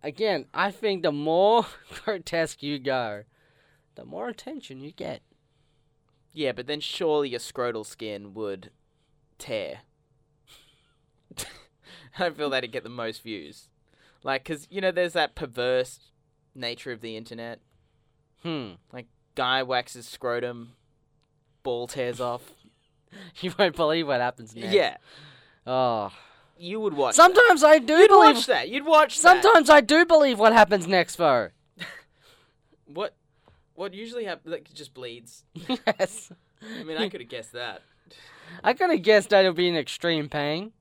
Again, 0.02 0.46
I 0.54 0.70
think 0.70 1.02
the 1.02 1.12
more 1.12 1.66
grotesque 2.04 2.62
you 2.62 2.78
go, 2.78 3.24
the 3.94 4.04
more 4.04 4.28
attention 4.28 4.80
you 4.80 4.92
get. 4.92 5.22
Yeah, 6.32 6.52
but 6.52 6.66
then 6.66 6.80
surely 6.80 7.30
your 7.30 7.40
scrotal 7.40 7.84
skin 7.84 8.32
would 8.34 8.70
tear. 9.38 9.80
I 12.18 12.30
feel 12.30 12.50
that'd 12.50 12.70
get 12.70 12.84
the 12.84 12.88
most 12.90 13.22
views. 13.22 13.68
Like, 14.22 14.44
because, 14.44 14.68
you 14.70 14.80
know, 14.80 14.90
there's 14.90 15.14
that 15.14 15.34
perverse 15.34 15.98
nature 16.58 16.92
of 16.92 17.00
the 17.00 17.16
internet. 17.16 17.60
Hmm. 18.42 18.72
Like 18.92 19.06
guy 19.34 19.62
waxes 19.62 20.06
scrotum, 20.06 20.72
ball 21.62 21.86
tears 21.86 22.20
off. 22.20 22.42
You 23.40 23.54
won't 23.58 23.74
believe 23.74 24.06
what 24.06 24.20
happens 24.20 24.54
next. 24.54 24.74
Yeah, 24.74 24.98
Oh. 25.66 26.12
you 26.58 26.78
would 26.78 26.92
watch 26.92 27.14
Sometimes 27.14 27.64
I 27.64 27.78
do 27.78 27.86
that. 27.86 28.00
You'd 28.00 28.08
believe. 28.08 28.34
watch 28.36 28.46
that. 28.46 28.68
You'd 28.68 28.84
watch 28.84 29.14
that. 29.16 29.42
Sometimes 29.42 29.70
I 29.70 29.80
do 29.80 30.04
believe 30.04 30.38
what 30.38 30.52
happens 30.52 30.86
next, 30.86 31.16
though. 31.16 31.48
What, 32.86 33.14
what 33.74 33.94
usually 33.94 34.24
happens, 34.24 34.52
like, 34.52 34.72
just 34.74 34.92
bleeds. 34.92 35.44
yes. 35.68 36.30
I 36.80 36.82
mean, 36.84 36.98
I 36.98 37.08
could 37.08 37.20
have 37.22 37.30
guessed 37.30 37.52
that. 37.52 37.80
I 38.64 38.72
could 38.74 38.90
have 38.90 39.02
guessed 39.02 39.30
that 39.30 39.40
it'll 39.40 39.52
be 39.54 39.68
in 39.68 39.76
extreme 39.76 40.28
pain. 40.28 40.72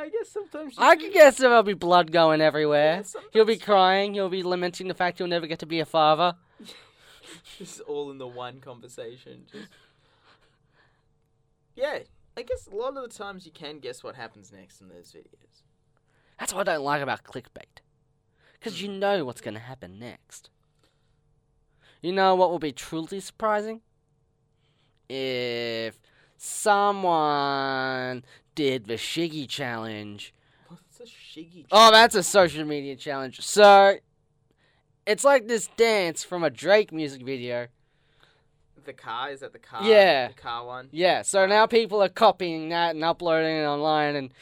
I 0.00 0.08
guess 0.08 0.30
sometimes 0.30 0.74
I 0.78 0.96
can 0.96 1.12
guess 1.12 1.36
there'll 1.36 1.62
be 1.62 1.74
blood 1.74 2.10
going 2.10 2.40
everywhere. 2.40 3.02
Yeah, 3.04 3.20
He'll 3.32 3.44
be 3.44 3.58
crying. 3.58 4.14
He'll 4.14 4.30
be 4.30 4.42
lamenting 4.42 4.88
the 4.88 4.94
fact 4.94 5.18
he'll 5.18 5.26
never 5.26 5.46
get 5.46 5.58
to 5.58 5.66
be 5.66 5.80
a 5.80 5.84
father. 5.84 6.36
Just 7.58 7.80
all 7.80 8.10
in 8.10 8.18
the 8.18 8.26
one 8.26 8.60
conversation. 8.60 9.44
Just... 9.52 9.68
Yeah, 11.76 11.98
I 12.36 12.42
guess 12.42 12.66
a 12.66 12.74
lot 12.74 12.96
of 12.96 13.02
the 13.02 13.14
times 13.14 13.44
you 13.44 13.52
can 13.52 13.78
guess 13.78 14.02
what 14.02 14.14
happens 14.14 14.50
next 14.52 14.80
in 14.80 14.88
those 14.88 15.12
videos. 15.12 15.62
That's 16.38 16.54
what 16.54 16.68
I 16.68 16.74
don't 16.74 16.84
like 16.84 17.02
about 17.02 17.22
clickbait. 17.22 17.82
Because 18.54 18.80
you 18.80 18.88
hmm. 18.88 18.98
know 18.98 19.24
what's 19.26 19.42
going 19.42 19.54
to 19.54 19.60
happen 19.60 19.98
next. 19.98 20.48
You 22.00 22.12
know 22.12 22.34
what 22.34 22.50
will 22.50 22.58
be 22.58 22.72
truly 22.72 23.20
surprising? 23.20 23.82
If 25.10 26.00
someone 26.38 28.24
did 28.54 28.86
the 28.86 28.94
Shiggy 28.94 29.48
challenge. 29.48 30.34
What's 30.68 31.00
a 31.00 31.04
shiggy? 31.04 31.66
Oh, 31.70 31.90
that's 31.90 32.14
a 32.14 32.22
social 32.22 32.64
media 32.64 32.96
challenge. 32.96 33.40
So, 33.40 33.96
it's 35.06 35.24
like 35.24 35.48
this 35.48 35.68
dance 35.76 36.22
from 36.24 36.44
a 36.44 36.50
Drake 36.50 36.92
music 36.92 37.22
video. 37.22 37.68
the 38.84 38.92
car 38.92 39.30
is 39.30 39.40
that 39.40 39.52
the 39.52 39.58
car? 39.58 39.82
Yeah. 39.84 40.28
the 40.28 40.34
car 40.34 40.64
one. 40.64 40.88
Yeah, 40.90 41.22
so 41.22 41.46
now 41.46 41.66
people 41.66 42.02
are 42.02 42.08
copying 42.08 42.70
that 42.70 42.94
and 42.94 43.04
uploading 43.04 43.56
it 43.56 43.64
online, 43.64 44.16
and 44.16 44.32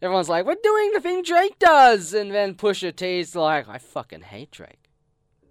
everyone's 0.00 0.28
like, 0.28 0.46
"We're 0.46 0.56
doing 0.62 0.92
the 0.92 1.00
thing 1.00 1.22
Drake 1.22 1.58
does," 1.58 2.14
and 2.14 2.30
then 2.32 2.54
Pusha 2.54 2.94
T's 2.94 3.36
like, 3.36 3.68
"I 3.68 3.78
fucking 3.78 4.22
hate 4.22 4.50
Drake. 4.50 4.90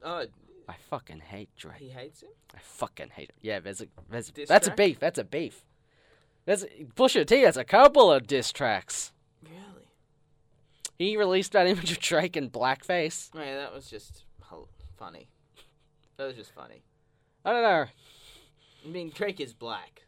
Oh, 0.03 0.25
I 0.67 0.75
fucking 0.89 1.19
hate 1.19 1.49
Drake. 1.55 1.77
he 1.77 1.89
hates 1.89 2.21
him. 2.23 2.29
I 2.55 2.59
fucking 2.59 3.09
hate 3.09 3.29
him." 3.29 3.37
Yeah, 3.41 3.59
there's 3.59 3.81
a 3.81 3.87
there's 4.09 4.31
Diss 4.31 4.49
that's 4.49 4.67
a 4.67 4.71
beef. 4.71 4.99
That's 4.99 5.19
a 5.19 5.23
beef. 5.23 5.63
There's 6.45 6.63
Pusha 6.95 7.25
T. 7.25 7.41
has 7.41 7.57
a 7.57 7.63
couple 7.63 8.11
of 8.11 8.27
diss 8.27 8.51
tracks. 8.51 9.11
Really? 9.43 9.87
He 10.99 11.17
released 11.17 11.53
that 11.53 11.67
image 11.67 11.91
of 11.91 11.99
Drake 11.99 12.37
in 12.37 12.49
blackface. 12.49 13.29
Yeah, 13.35 13.57
that 13.57 13.73
was 13.73 13.89
just 13.89 14.23
funny. 14.97 15.27
That 16.17 16.27
was 16.27 16.35
just 16.35 16.51
funny. 16.53 16.81
I 17.43 17.51
don't 17.51 17.63
know. 17.63 17.85
I 18.85 18.87
mean, 18.87 19.11
Drake 19.13 19.39
is 19.41 19.53
black. 19.53 20.03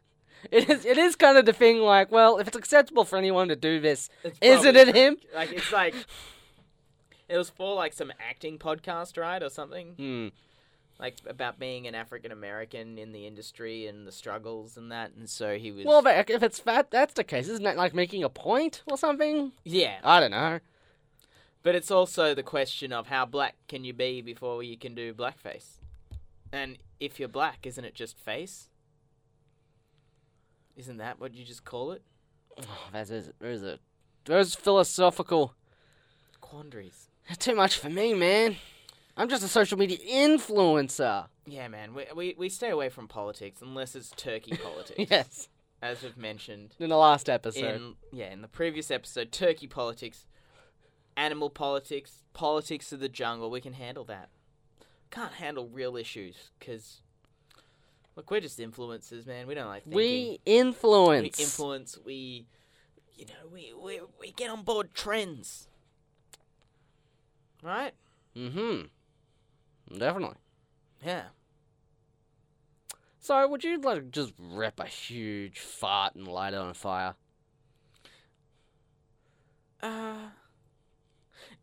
It 0.52 0.70
is. 0.70 0.84
It 0.86 0.96
is 0.98 1.16
kind 1.16 1.36
of 1.36 1.44
the 1.46 1.52
thing. 1.52 1.78
Like, 1.78 2.12
well, 2.12 2.38
if 2.38 2.46
it's 2.46 2.56
acceptable 2.56 3.04
for 3.04 3.16
anyone 3.18 3.48
to 3.48 3.56
do 3.56 3.80
this, 3.80 4.08
It's 4.22 4.38
isn't 4.40 4.76
it 4.76 4.94
him? 4.94 5.16
Like 5.34 5.52
it's 5.52 5.72
like 5.72 5.94
it 7.28 7.36
was 7.36 7.50
for 7.50 7.74
like 7.74 7.92
some 7.92 8.12
acting 8.20 8.56
podcast, 8.58 9.18
right, 9.20 9.42
or 9.42 9.50
something 9.50 9.94
Hmm. 9.96 10.28
Like 11.00 11.16
about 11.26 11.58
being 11.58 11.86
an 11.86 11.94
African 11.94 12.32
American 12.32 12.98
in 12.98 13.12
the 13.12 13.26
industry 13.26 13.86
and 13.86 14.06
the 14.06 14.12
struggles 14.12 14.76
and 14.76 14.90
that. 14.90 15.12
And 15.16 15.28
so 15.30 15.56
he 15.56 15.70
was. 15.70 15.84
Well, 15.84 16.02
but 16.02 16.28
if 16.28 16.42
it's 16.42 16.58
fat, 16.58 16.90
that's 16.90 17.14
the 17.14 17.24
case. 17.24 17.48
Isn't 17.48 17.64
that 17.64 17.76
like 17.76 17.94
making 17.94 18.24
a 18.24 18.28
point 18.28 18.82
or 18.86 18.98
something? 18.98 19.52
yeah, 19.64 19.98
I 20.02 20.20
don't 20.20 20.30
know. 20.32 20.60
but 21.62 21.74
it's 21.74 21.90
also 21.90 22.34
the 22.34 22.42
question 22.42 22.92
of 22.92 23.06
how 23.08 23.24
black 23.26 23.54
can 23.68 23.84
you 23.84 23.92
be 23.92 24.20
before 24.22 24.62
you 24.62 24.76
can 24.76 24.94
do 24.94 25.14
blackface, 25.14 25.78
and 26.52 26.78
if 26.98 27.20
you're 27.20 27.28
black, 27.28 27.66
isn't 27.66 27.84
it 27.84 27.94
just 27.94 28.18
face? 28.18 28.68
Isn't 30.76 30.98
that 30.98 31.20
what 31.20 31.34
you 31.34 31.44
just 31.44 31.64
call 31.64 31.92
it? 31.92 32.02
Oh, 32.60 32.88
that 32.92 33.10
is, 33.10 33.30
there's 33.40 33.62
a 33.62 33.78
there's 34.24 34.54
philosophical. 34.54 35.54
Quandaries. 36.40 37.08
Too 37.38 37.54
much 37.54 37.76
for 37.76 37.90
me, 37.90 38.14
man. 38.14 38.56
I'm 39.18 39.28
just 39.28 39.42
a 39.42 39.48
social 39.48 39.76
media 39.76 39.98
influencer. 39.98 41.26
Yeah, 41.44 41.66
man. 41.68 41.92
We, 41.92 42.06
we 42.14 42.34
we 42.38 42.48
stay 42.48 42.70
away 42.70 42.88
from 42.88 43.08
politics 43.08 43.60
unless 43.60 43.96
it's 43.96 44.10
turkey 44.10 44.56
politics. 44.62 45.10
Yes. 45.10 45.48
As 45.82 46.02
we've 46.02 46.16
mentioned 46.16 46.74
In 46.80 46.90
the 46.90 46.96
last 46.96 47.28
episode. 47.28 47.64
in 47.64 47.94
yeah, 48.12 48.32
in 48.32 48.42
the 48.42 48.48
previous 48.48 48.90
episode, 48.90 49.32
turkey 49.32 49.66
politics, 49.66 50.26
animal 51.16 51.50
politics, 51.50 52.22
politics 52.32 52.92
of 52.92 53.00
the 53.00 53.08
jungle, 53.08 53.50
we 53.50 53.60
can 53.60 53.74
handle 53.74 54.04
that. 54.04 54.28
Can't 55.10 55.34
handle 55.34 55.68
real 55.68 55.96
issues 55.96 56.50
cuz 56.60 57.02
look, 58.14 58.30
we're 58.30 58.40
just 58.40 58.58
influencers, 58.58 59.26
man. 59.26 59.46
We 59.46 59.54
don't 59.54 59.68
like 59.68 59.82
thinking. 59.84 59.96
we 59.96 60.04
we 60.04 60.40
influence. 60.46 61.40
influence, 61.40 61.98
we 62.04 62.46
you 63.16 63.26
know, 63.26 63.48
we 63.52 63.72
we 63.72 64.00
we 64.20 64.30
get 64.32 64.48
on 64.48 64.62
board 64.62 64.94
trends. 64.94 65.66
Right? 67.62 67.94
mm-hmm. 68.36 68.86
Definitely. 69.96 70.36
Yeah. 71.04 71.24
So, 73.20 73.46
would 73.46 73.64
you 73.64 73.78
like 73.80 74.10
just 74.10 74.32
rip 74.38 74.80
a 74.80 74.86
huge 74.86 75.58
fart 75.58 76.14
and 76.14 76.26
light 76.26 76.54
it 76.54 76.58
on 76.58 76.74
fire? 76.74 77.14
Uh, 79.82 80.30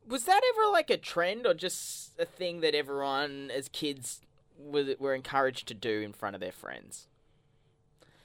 was 0.08 0.26
that 0.26 0.42
ever 0.54 0.72
like 0.72 0.90
a 0.90 0.98
trend 0.98 1.46
or 1.46 1.54
just 1.54 2.20
a 2.20 2.26
thing 2.26 2.62
that 2.62 2.76
everyone 2.76 3.52
as 3.54 3.68
kids 3.70 4.22
was, 4.58 4.96
were 5.00 5.14
encouraged 5.14 5.68
to 5.68 5.74
do 5.74 6.02
in 6.02 6.14
front 6.14 6.36
of 6.36 6.40
their 6.40 6.52
friends? 6.52 7.08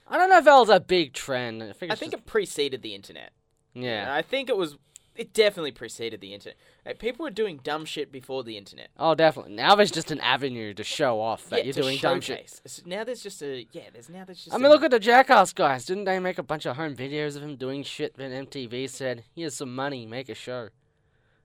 I 0.07 0.17
don't 0.17 0.29
know 0.29 0.37
if 0.37 0.45
that 0.45 0.55
was 0.57 0.69
a 0.69 0.79
big 0.79 1.13
trend. 1.13 1.63
I 1.63 1.73
think, 1.73 1.91
I 1.91 1.95
think 1.95 2.11
just- 2.11 2.23
it 2.23 2.27
preceded 2.27 2.81
the 2.81 2.95
internet. 2.95 3.31
yeah. 3.73 4.13
I 4.13 4.21
think 4.21 4.49
it 4.49 4.57
was. 4.57 4.77
It 5.15 5.33
definitely 5.33 5.71
preceded 5.71 6.21
the 6.21 6.33
internet. 6.33 6.57
Like, 6.85 6.97
people 6.97 7.23
were 7.25 7.29
doing 7.31 7.59
dumb 7.61 7.83
shit 7.83 8.11
before 8.13 8.43
the 8.43 8.55
internet. 8.57 8.87
Oh, 8.97 9.13
definitely. 9.13 9.53
Now 9.53 9.75
there's 9.75 9.91
just 9.91 10.09
an 10.09 10.21
avenue 10.21 10.73
to 10.73 10.83
show 10.85 11.19
off 11.19 11.49
that 11.49 11.59
Yeah, 11.59 11.63
you're 11.65 11.73
doing 11.83 11.97
dumb 11.99 12.21
shit. 12.21 12.37
showcase. 12.37 12.61
S- 12.65 12.81
Now 12.85 13.03
there's 13.03 13.21
just 13.21 13.41
a 13.43 13.67
yeah. 13.73 13.89
There's 13.91 14.07
now 14.09 14.23
there's 14.23 14.45
just. 14.45 14.53
I 14.53 14.55
a- 14.55 14.59
mean, 14.59 14.69
look 14.71 14.83
at 14.83 14.91
the 14.91 14.99
Jackass 14.99 15.51
guys. 15.53 15.85
Didn't 15.85 16.05
they 16.05 16.17
make 16.19 16.37
a 16.37 16.43
bunch 16.43 16.65
of 16.65 16.77
home 16.77 16.95
videos 16.95 17.35
of 17.35 17.43
him 17.43 17.57
doing 17.57 17.83
shit? 17.83 18.15
Then 18.15 18.31
MTV 18.47 18.89
said, 18.89 19.25
"Here's 19.35 19.53
some 19.55 19.75
money, 19.75 20.05
make 20.05 20.29
a 20.29 20.33
show." 20.35 20.69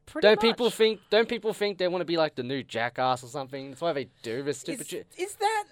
Pretty 0.06 0.26
don't 0.28 0.40
people 0.40 0.70
think? 0.70 1.00
Don't 1.10 1.28
people 1.28 1.52
think 1.52 1.78
they 1.78 1.88
want 1.88 2.00
to 2.02 2.06
be 2.06 2.16
like 2.16 2.36
the 2.36 2.44
new 2.44 2.62
Jackass 2.62 3.24
or 3.24 3.26
something? 3.26 3.70
That's 3.70 3.80
why 3.80 3.92
they 3.92 4.06
do 4.22 4.44
this 4.44 4.58
stupid 4.58 4.82
is, 4.82 4.86
shit. 4.88 5.06
is 5.18 5.34
that? 5.34 5.64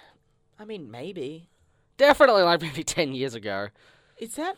I 0.60 0.64
mean, 0.64 0.90
maybe. 0.92 1.48
Definitely, 1.96 2.42
like 2.42 2.62
maybe 2.62 2.84
ten 2.84 3.12
years 3.12 3.34
ago. 3.34 3.68
Is 4.18 4.36
that? 4.36 4.56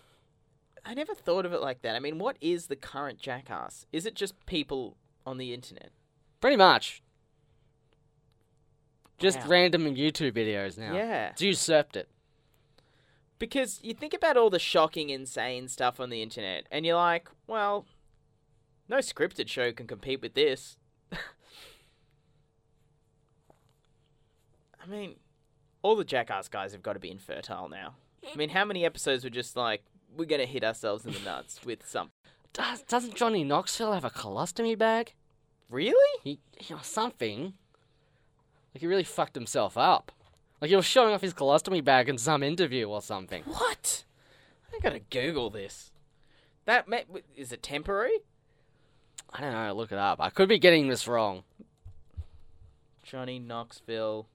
I 0.84 0.94
never 0.94 1.14
thought 1.14 1.46
of 1.46 1.52
it 1.52 1.60
like 1.60 1.82
that. 1.82 1.96
I 1.96 1.98
mean, 2.00 2.18
what 2.18 2.36
is 2.40 2.66
the 2.66 2.76
current 2.76 3.18
jackass? 3.18 3.86
Is 3.92 4.04
it 4.06 4.14
just 4.14 4.34
people 4.46 4.96
on 5.24 5.38
the 5.38 5.54
internet? 5.54 5.90
Pretty 6.40 6.56
much. 6.56 7.02
Just 9.18 9.38
Wow. 9.40 9.46
random 9.48 9.84
YouTube 9.94 10.32
videos 10.32 10.76
now. 10.76 10.94
Yeah. 10.94 11.30
It's 11.30 11.40
usurped 11.40 11.96
it. 11.96 12.08
Because 13.38 13.80
you 13.82 13.94
think 13.94 14.12
about 14.14 14.36
all 14.36 14.50
the 14.50 14.58
shocking, 14.58 15.08
insane 15.10 15.68
stuff 15.68 15.98
on 16.00 16.10
the 16.10 16.20
internet, 16.22 16.66
and 16.70 16.84
you're 16.84 16.96
like, 16.96 17.28
well, 17.46 17.86
no 18.88 18.98
scripted 18.98 19.48
show 19.48 19.72
can 19.72 19.86
compete 19.86 20.20
with 20.20 20.34
this. 20.34 20.76
I 24.82 24.86
mean, 24.86 25.16
all 25.82 25.96
the 25.96 26.04
jackass 26.04 26.48
guys 26.48 26.72
have 26.72 26.82
got 26.82 26.92
to 26.94 26.98
be 27.00 27.10
infertile 27.10 27.68
now. 27.68 27.94
I 28.32 28.36
mean, 28.36 28.50
how 28.50 28.64
many 28.64 28.84
episodes 28.84 29.24
were 29.24 29.30
just 29.30 29.56
like, 29.56 29.84
we're 30.16 30.24
going 30.26 30.40
to 30.40 30.46
hit 30.46 30.64
ourselves 30.64 31.04
in 31.04 31.12
the 31.12 31.20
nuts 31.20 31.64
with 31.64 31.86
some. 31.86 32.10
Does, 32.52 32.82
doesn't 32.82 33.14
Johnny 33.16 33.44
Knoxville 33.44 33.92
have 33.92 34.04
a 34.04 34.10
colostomy 34.10 34.78
bag? 34.78 35.14
Really? 35.68 36.20
He, 36.22 36.40
you 36.60 36.76
know, 36.76 36.82
something. 36.82 37.54
Like 38.74 38.80
he 38.80 38.86
really 38.86 39.04
fucked 39.04 39.34
himself 39.34 39.76
up. 39.76 40.12
Like 40.60 40.70
he 40.70 40.76
was 40.76 40.84
showing 40.84 41.12
off 41.12 41.20
his 41.20 41.34
colostomy 41.34 41.82
bag 41.82 42.08
in 42.08 42.18
some 42.18 42.42
interview 42.42 42.88
or 42.88 43.02
something. 43.02 43.42
What? 43.44 44.04
I 44.72 44.78
gotta 44.80 45.00
Google 45.00 45.50
this. 45.50 45.92
That 46.64 46.88
ma- 46.88 46.98
is 47.36 47.52
it 47.52 47.62
temporary? 47.62 48.18
I 49.32 49.40
don't 49.40 49.52
know. 49.52 49.72
Look 49.74 49.92
it 49.92 49.98
up. 49.98 50.20
I 50.20 50.30
could 50.30 50.48
be 50.48 50.58
getting 50.58 50.88
this 50.88 51.06
wrong. 51.06 51.42
Johnny 53.02 53.38
Knoxville 53.38 54.28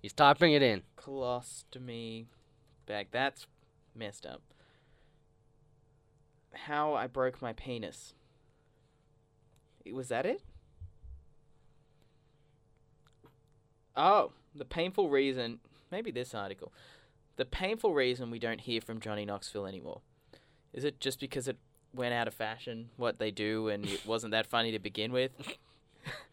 He's 0.00 0.12
typing 0.14 0.52
it 0.52 0.62
in. 0.62 0.82
colostomy 0.96 2.26
bag. 2.86 3.08
That's 3.10 3.46
messed 4.00 4.26
up. 4.26 4.42
How 6.52 6.94
I 6.94 7.06
broke 7.06 7.40
my 7.40 7.52
penis. 7.52 8.14
Was 9.92 10.08
that 10.08 10.26
it? 10.26 10.42
Oh, 13.96 14.32
the 14.54 14.64
painful 14.64 15.08
reason. 15.08 15.60
Maybe 15.92 16.10
this 16.10 16.34
article. 16.34 16.72
The 17.36 17.44
painful 17.44 17.94
reason 17.94 18.30
we 18.30 18.38
don't 18.38 18.60
hear 18.60 18.80
from 18.80 18.98
Johnny 19.00 19.24
Knoxville 19.24 19.66
anymore. 19.66 20.00
Is 20.72 20.84
it 20.84 21.00
just 21.00 21.20
because 21.20 21.48
it 21.48 21.56
went 21.94 22.14
out 22.14 22.28
of 22.28 22.34
fashion, 22.34 22.90
what 22.96 23.18
they 23.18 23.30
do, 23.30 23.68
and 23.68 23.84
it 23.86 24.04
wasn't 24.06 24.32
that 24.32 24.46
funny 24.46 24.72
to 24.72 24.78
begin 24.78 25.12
with? 25.12 25.32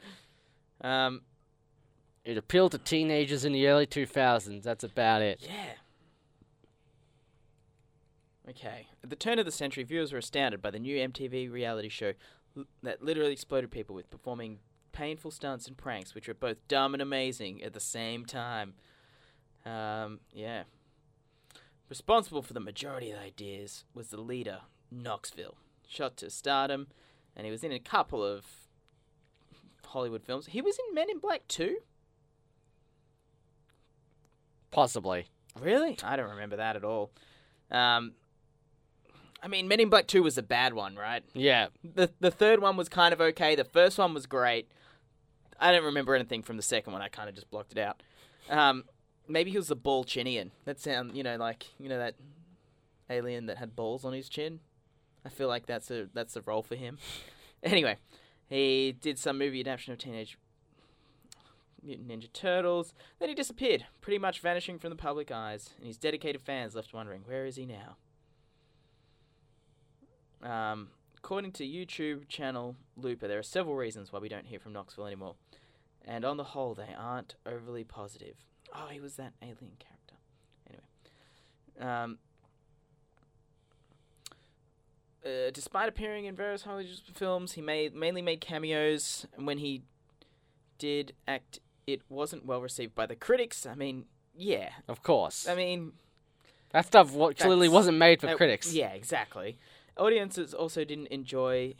um, 0.81 1.21
It 2.25 2.37
appealed 2.37 2.71
to 2.73 2.77
teenagers 2.77 3.45
in 3.45 3.53
the 3.53 3.67
early 3.67 3.87
2000s. 3.87 4.63
That's 4.63 4.83
about 4.83 5.21
it. 5.21 5.39
Yeah. 5.41 5.73
Okay. 8.49 8.87
At 9.03 9.09
the 9.09 9.15
turn 9.15 9.39
of 9.39 9.45
the 9.45 9.51
century, 9.51 9.83
viewers 9.83 10.13
were 10.13 10.19
astounded 10.19 10.61
by 10.61 10.71
the 10.71 10.79
new 10.79 10.97
MTV 10.97 11.51
reality 11.51 11.89
show 11.89 12.13
l- 12.55 12.65
that 12.81 13.03
literally 13.03 13.33
exploded 13.33 13.71
people 13.71 13.95
with 13.95 14.09
performing 14.09 14.59
painful 14.93 15.31
stunts 15.31 15.67
and 15.67 15.77
pranks, 15.77 16.15
which 16.15 16.27
were 16.27 16.33
both 16.33 16.65
dumb 16.67 16.93
and 16.93 17.01
amazing 17.01 17.61
at 17.61 17.73
the 17.73 17.79
same 17.79 18.25
time. 18.25 18.73
Um, 19.65 20.21
yeah. 20.33 20.63
Responsible 21.89 22.41
for 22.41 22.53
the 22.53 22.59
majority 22.59 23.11
of 23.11 23.19
the 23.19 23.23
ideas 23.25 23.83
was 23.93 24.09
the 24.09 24.21
leader, 24.21 24.61
Knoxville. 24.91 25.57
Shot 25.87 26.17
to 26.17 26.29
stardom, 26.29 26.87
and 27.35 27.45
he 27.45 27.51
was 27.51 27.63
in 27.63 27.71
a 27.71 27.79
couple 27.79 28.23
of 28.23 28.45
Hollywood 29.85 30.23
films. 30.23 30.47
He 30.47 30.61
was 30.61 30.77
in 30.77 30.95
Men 30.95 31.09
in 31.09 31.19
Black 31.19 31.47
too? 31.47 31.77
Possibly. 34.71 35.27
Really? 35.59 35.97
I 36.03 36.15
don't 36.15 36.29
remember 36.29 36.57
that 36.57 36.75
at 36.75 36.83
all. 36.83 37.11
Um, 37.71 38.13
I 39.41 39.47
mean, 39.47 39.67
Men 39.67 39.79
in 39.79 39.89
Black 39.89 40.07
2 40.07 40.23
was 40.23 40.37
a 40.37 40.43
bad 40.43 40.73
one, 40.73 40.95
right? 40.95 41.23
Yeah. 41.33 41.67
The 41.83 42.11
the 42.19 42.31
third 42.31 42.61
one 42.61 42.75
was 42.75 42.89
kind 42.89 43.13
of 43.13 43.21
okay. 43.21 43.55
The 43.55 43.63
first 43.63 43.97
one 43.97 44.13
was 44.13 44.25
great. 44.25 44.69
I 45.59 45.71
don't 45.71 45.85
remember 45.85 46.15
anything 46.15 46.43
from 46.43 46.57
the 46.57 46.63
second 46.63 46.93
one. 46.93 47.01
I 47.01 47.07
kind 47.07 47.29
of 47.29 47.35
just 47.35 47.49
blocked 47.49 47.71
it 47.71 47.77
out. 47.79 48.01
Um, 48.49 48.85
maybe 49.27 49.51
he 49.51 49.57
was 49.57 49.67
the 49.67 49.75
Ballchinian. 49.75 50.51
That 50.65 50.79
sound, 50.79 51.15
you 51.15 51.23
know, 51.23 51.35
like 51.37 51.67
you 51.79 51.89
know 51.89 51.97
that 51.97 52.15
alien 53.09 53.45
that 53.47 53.57
had 53.57 53.75
balls 53.75 54.05
on 54.05 54.13
his 54.13 54.29
chin. 54.29 54.59
I 55.25 55.29
feel 55.29 55.47
like 55.47 55.65
that's 55.65 55.91
a 55.91 56.07
that's 56.13 56.35
a 56.35 56.41
role 56.41 56.63
for 56.63 56.75
him. 56.75 56.97
anyway, 57.63 57.97
he 58.49 58.95
did 58.99 59.17
some 59.19 59.37
movie 59.37 59.59
adaptation 59.59 59.93
of 59.93 59.99
Teenage 59.99 60.37
Mutant 61.83 62.07
Ninja 62.07 62.31
Turtles. 62.31 62.93
Then 63.19 63.29
he 63.29 63.35
disappeared, 63.35 63.85
pretty 64.01 64.19
much 64.19 64.39
vanishing 64.39 64.79
from 64.79 64.89
the 64.89 64.95
public 64.95 65.31
eyes, 65.31 65.71
and 65.77 65.87
his 65.87 65.97
dedicated 65.97 66.41
fans 66.41 66.75
left 66.75 66.93
wondering 66.93 67.21
where 67.25 67.45
is 67.45 67.55
he 67.55 67.65
now. 67.65 67.97
Um, 70.43 70.89
according 71.17 71.51
to 71.53 71.65
YouTube 71.65 72.27
channel 72.27 72.75
Looper, 72.95 73.27
there 73.27 73.39
are 73.39 73.43
several 73.43 73.75
reasons 73.75 74.11
why 74.11 74.19
we 74.19 74.29
don't 74.29 74.45
hear 74.45 74.59
from 74.59 74.73
Knoxville 74.73 75.05
anymore, 75.07 75.35
and 76.05 76.23
on 76.23 76.37
the 76.37 76.43
whole, 76.43 76.73
they 76.73 76.93
aren't 76.97 77.35
overly 77.45 77.83
positive. 77.83 78.35
Oh, 78.75 78.87
he 78.87 78.99
was 78.99 79.15
that 79.15 79.33
alien 79.41 79.77
character. 79.79 80.15
Anyway, 80.67 81.91
um, 81.91 82.17
uh, 85.25 85.51
despite 85.53 85.89
appearing 85.89 86.25
in 86.25 86.35
various 86.35 86.63
Hollywood 86.63 87.01
films, 87.13 87.53
he 87.53 87.61
made 87.61 87.93
mainly 87.93 88.21
made 88.21 88.41
cameos, 88.41 89.25
and 89.35 89.47
when 89.47 89.57
he 89.57 89.83
did 90.77 91.13
act, 91.27 91.59
it 91.85 92.01
wasn't 92.09 92.45
well 92.45 92.61
received 92.61 92.93
by 92.93 93.05
the 93.05 93.15
critics. 93.15 93.65
I 93.65 93.75
mean, 93.75 94.05
yeah, 94.35 94.69
Of 94.87 95.01
course. 95.01 95.47
I 95.47 95.55
mean, 95.55 95.93
that 96.71 96.85
stuff 96.85 97.11
clearly 97.37 97.69
wasn't 97.69 97.97
made 97.97 98.21
for 98.21 98.27
uh, 98.27 98.35
critics. 98.35 98.71
Yeah, 98.73 98.89
exactly. 98.89 99.57
Audiences 99.97 100.53
also 100.53 100.83
didn't 100.83 101.07
enjoy 101.07 101.75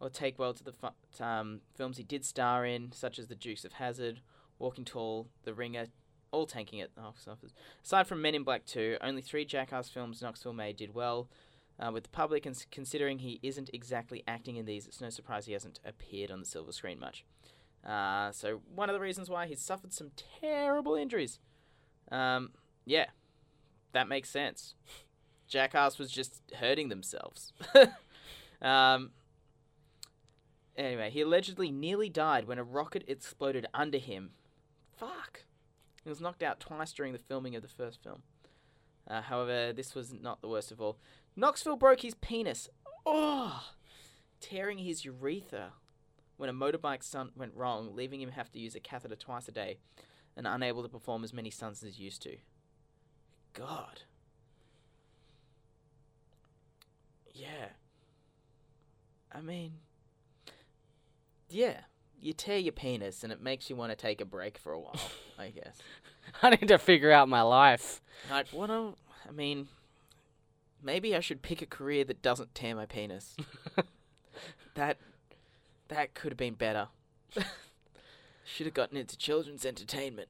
or 0.00 0.10
take 0.10 0.38
well 0.38 0.52
to 0.52 0.64
the 0.64 0.72
fu- 0.72 1.24
um, 1.24 1.60
films 1.76 1.96
he 1.96 2.02
did 2.02 2.24
star 2.24 2.66
in, 2.66 2.90
such 2.92 3.18
as 3.18 3.28
The 3.28 3.36
Dukes 3.36 3.64
of 3.64 3.74
Hazzard, 3.74 4.20
Walking 4.58 4.84
Tall, 4.84 5.28
The 5.44 5.54
Ringer, 5.54 5.86
all 6.32 6.46
tanking 6.46 6.80
at 6.80 6.94
the 6.96 7.02
office. 7.02 7.54
Aside 7.84 8.08
from 8.08 8.20
Men 8.20 8.34
in 8.34 8.42
Black 8.42 8.64
2, 8.66 8.98
only 9.00 9.22
three 9.22 9.44
Jackass 9.44 9.90
films 9.90 10.20
Knoxville 10.20 10.54
made 10.54 10.76
did 10.76 10.92
well 10.92 11.28
uh, 11.78 11.92
with 11.92 12.02
the 12.02 12.08
public, 12.08 12.46
and 12.46 12.66
considering 12.72 13.20
he 13.20 13.38
isn't 13.42 13.70
exactly 13.72 14.24
acting 14.26 14.56
in 14.56 14.66
these, 14.66 14.86
it's 14.86 15.00
no 15.00 15.08
surprise 15.08 15.46
he 15.46 15.52
hasn't 15.52 15.78
appeared 15.84 16.30
on 16.30 16.40
the 16.40 16.46
silver 16.46 16.72
screen 16.72 16.98
much. 16.98 17.24
Uh, 17.86 18.32
so, 18.32 18.60
one 18.74 18.88
of 18.88 18.94
the 18.94 19.00
reasons 19.00 19.30
why 19.30 19.46
he's 19.46 19.60
suffered 19.60 19.92
some 19.92 20.10
terrible 20.40 20.94
injuries. 20.96 21.38
Um, 22.10 22.50
yeah, 22.84 23.06
that 23.92 24.08
makes 24.08 24.30
sense. 24.30 24.74
Jackass 25.52 25.98
was 25.98 26.10
just 26.10 26.40
hurting 26.58 26.88
themselves. 26.88 27.52
um, 28.62 29.10
anyway, 30.78 31.10
he 31.10 31.20
allegedly 31.20 31.70
nearly 31.70 32.08
died 32.08 32.48
when 32.48 32.58
a 32.58 32.64
rocket 32.64 33.04
exploded 33.06 33.66
under 33.74 33.98
him. 33.98 34.30
Fuck. 34.96 35.44
He 36.02 36.08
was 36.08 36.22
knocked 36.22 36.42
out 36.42 36.58
twice 36.58 36.92
during 36.92 37.12
the 37.12 37.18
filming 37.18 37.54
of 37.54 37.60
the 37.60 37.68
first 37.68 38.02
film. 38.02 38.22
Uh, 39.06 39.20
however, 39.20 39.74
this 39.74 39.94
was 39.94 40.14
not 40.14 40.40
the 40.40 40.48
worst 40.48 40.72
of 40.72 40.80
all. 40.80 40.96
Knoxville 41.36 41.76
broke 41.76 42.00
his 42.00 42.14
penis. 42.14 42.70
Oh! 43.04 43.62
Tearing 44.40 44.78
his 44.78 45.04
urethra 45.04 45.72
when 46.38 46.48
a 46.48 46.54
motorbike 46.54 47.02
stunt 47.02 47.36
went 47.36 47.54
wrong, 47.54 47.94
leaving 47.94 48.22
him 48.22 48.30
have 48.30 48.50
to 48.52 48.58
use 48.58 48.74
a 48.74 48.80
catheter 48.80 49.16
twice 49.16 49.48
a 49.48 49.52
day 49.52 49.76
and 50.34 50.46
unable 50.46 50.82
to 50.82 50.88
perform 50.88 51.24
as 51.24 51.34
many 51.34 51.50
stunts 51.50 51.82
as 51.82 51.96
he 51.96 52.04
used 52.04 52.22
to. 52.22 52.38
God. 53.52 54.02
Yeah. 57.34 57.68
I 59.32 59.40
mean, 59.40 59.72
yeah, 61.48 61.80
you 62.20 62.32
tear 62.32 62.58
your 62.58 62.72
penis 62.72 63.24
and 63.24 63.32
it 63.32 63.42
makes 63.42 63.70
you 63.70 63.76
want 63.76 63.90
to 63.90 63.96
take 63.96 64.20
a 64.20 64.24
break 64.24 64.58
for 64.58 64.72
a 64.72 64.78
while, 64.78 65.00
I 65.38 65.48
guess. 65.50 65.78
I 66.42 66.50
need 66.50 66.68
to 66.68 66.78
figure 66.78 67.10
out 67.10 67.28
my 67.28 67.42
life. 67.42 68.00
Like, 68.30 68.48
what 68.48 68.70
a, 68.70 68.92
I 69.28 69.32
mean, 69.32 69.68
maybe 70.82 71.16
I 71.16 71.20
should 71.20 71.42
pick 71.42 71.62
a 71.62 71.66
career 71.66 72.04
that 72.04 72.22
doesn't 72.22 72.54
tear 72.54 72.74
my 72.74 72.86
penis. 72.86 73.36
that, 74.74 74.98
that 75.88 76.14
could 76.14 76.32
have 76.32 76.38
been 76.38 76.54
better. 76.54 76.88
should 78.44 78.66
have 78.66 78.74
gotten 78.74 78.96
into 78.96 79.16
children's 79.16 79.64
entertainment. 79.64 80.28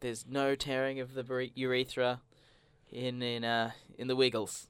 There's 0.00 0.26
no 0.28 0.54
tearing 0.54 1.00
of 1.00 1.14
the 1.14 1.24
ure- 1.24 1.48
urethra 1.54 2.20
in 2.92 3.22
in 3.22 3.44
uh 3.44 3.72
in 3.96 4.06
the 4.08 4.16
Wiggles. 4.16 4.68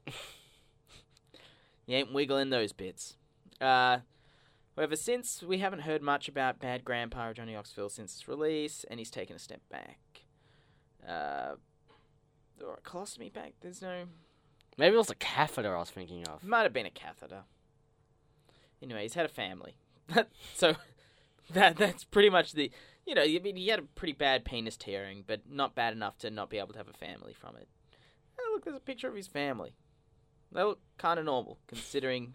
You 1.88 1.96
ain't 1.96 2.12
wiggling 2.12 2.50
those 2.50 2.72
bits. 2.72 3.16
Uh, 3.60 3.98
however, 4.76 4.94
since 4.94 5.42
we 5.42 5.58
haven't 5.58 5.80
heard 5.80 6.02
much 6.02 6.28
about 6.28 6.60
Bad 6.60 6.84
Grandpa 6.84 7.28
or 7.28 7.34
Johnny 7.34 7.54
Knoxville 7.54 7.88
since 7.88 8.14
its 8.14 8.28
release, 8.28 8.84
and 8.90 9.00
he's 9.00 9.10
taken 9.10 9.34
a 9.34 9.38
step 9.38 9.62
back. 9.70 9.98
Uh, 11.08 11.54
or 12.62 12.74
a 12.74 12.88
colostomy 12.88 13.32
bag. 13.32 13.54
There's 13.62 13.80
no. 13.80 14.04
Maybe 14.76 14.94
it 14.94 14.98
was 14.98 15.10
a 15.10 15.14
catheter 15.14 15.74
I 15.74 15.80
was 15.80 15.90
thinking 15.90 16.28
of. 16.28 16.44
Might 16.44 16.62
have 16.62 16.74
been 16.74 16.86
a 16.86 16.90
catheter. 16.90 17.44
Anyway, 18.82 19.02
he's 19.02 19.14
had 19.14 19.24
a 19.24 19.30
family, 19.30 19.76
so 20.54 20.76
that 21.50 21.76
that's 21.76 22.04
pretty 22.04 22.28
much 22.28 22.52
the. 22.52 22.70
You 23.06 23.14
know, 23.14 23.22
I 23.22 23.40
mean, 23.42 23.56
he 23.56 23.68
had 23.68 23.78
a 23.78 23.82
pretty 23.82 24.12
bad 24.12 24.44
penis 24.44 24.76
tearing, 24.76 25.24
but 25.26 25.40
not 25.50 25.74
bad 25.74 25.94
enough 25.94 26.18
to 26.18 26.30
not 26.30 26.50
be 26.50 26.58
able 26.58 26.74
to 26.74 26.78
have 26.78 26.88
a 26.88 26.92
family 26.92 27.32
from 27.32 27.56
it. 27.56 27.66
Oh, 28.38 28.50
look, 28.52 28.64
there's 28.64 28.76
a 28.76 28.80
picture 28.80 29.08
of 29.08 29.14
his 29.14 29.26
family. 29.26 29.72
They 30.52 30.62
look 30.62 30.80
kind 30.96 31.18
of 31.18 31.26
normal, 31.26 31.58
considering 31.66 32.34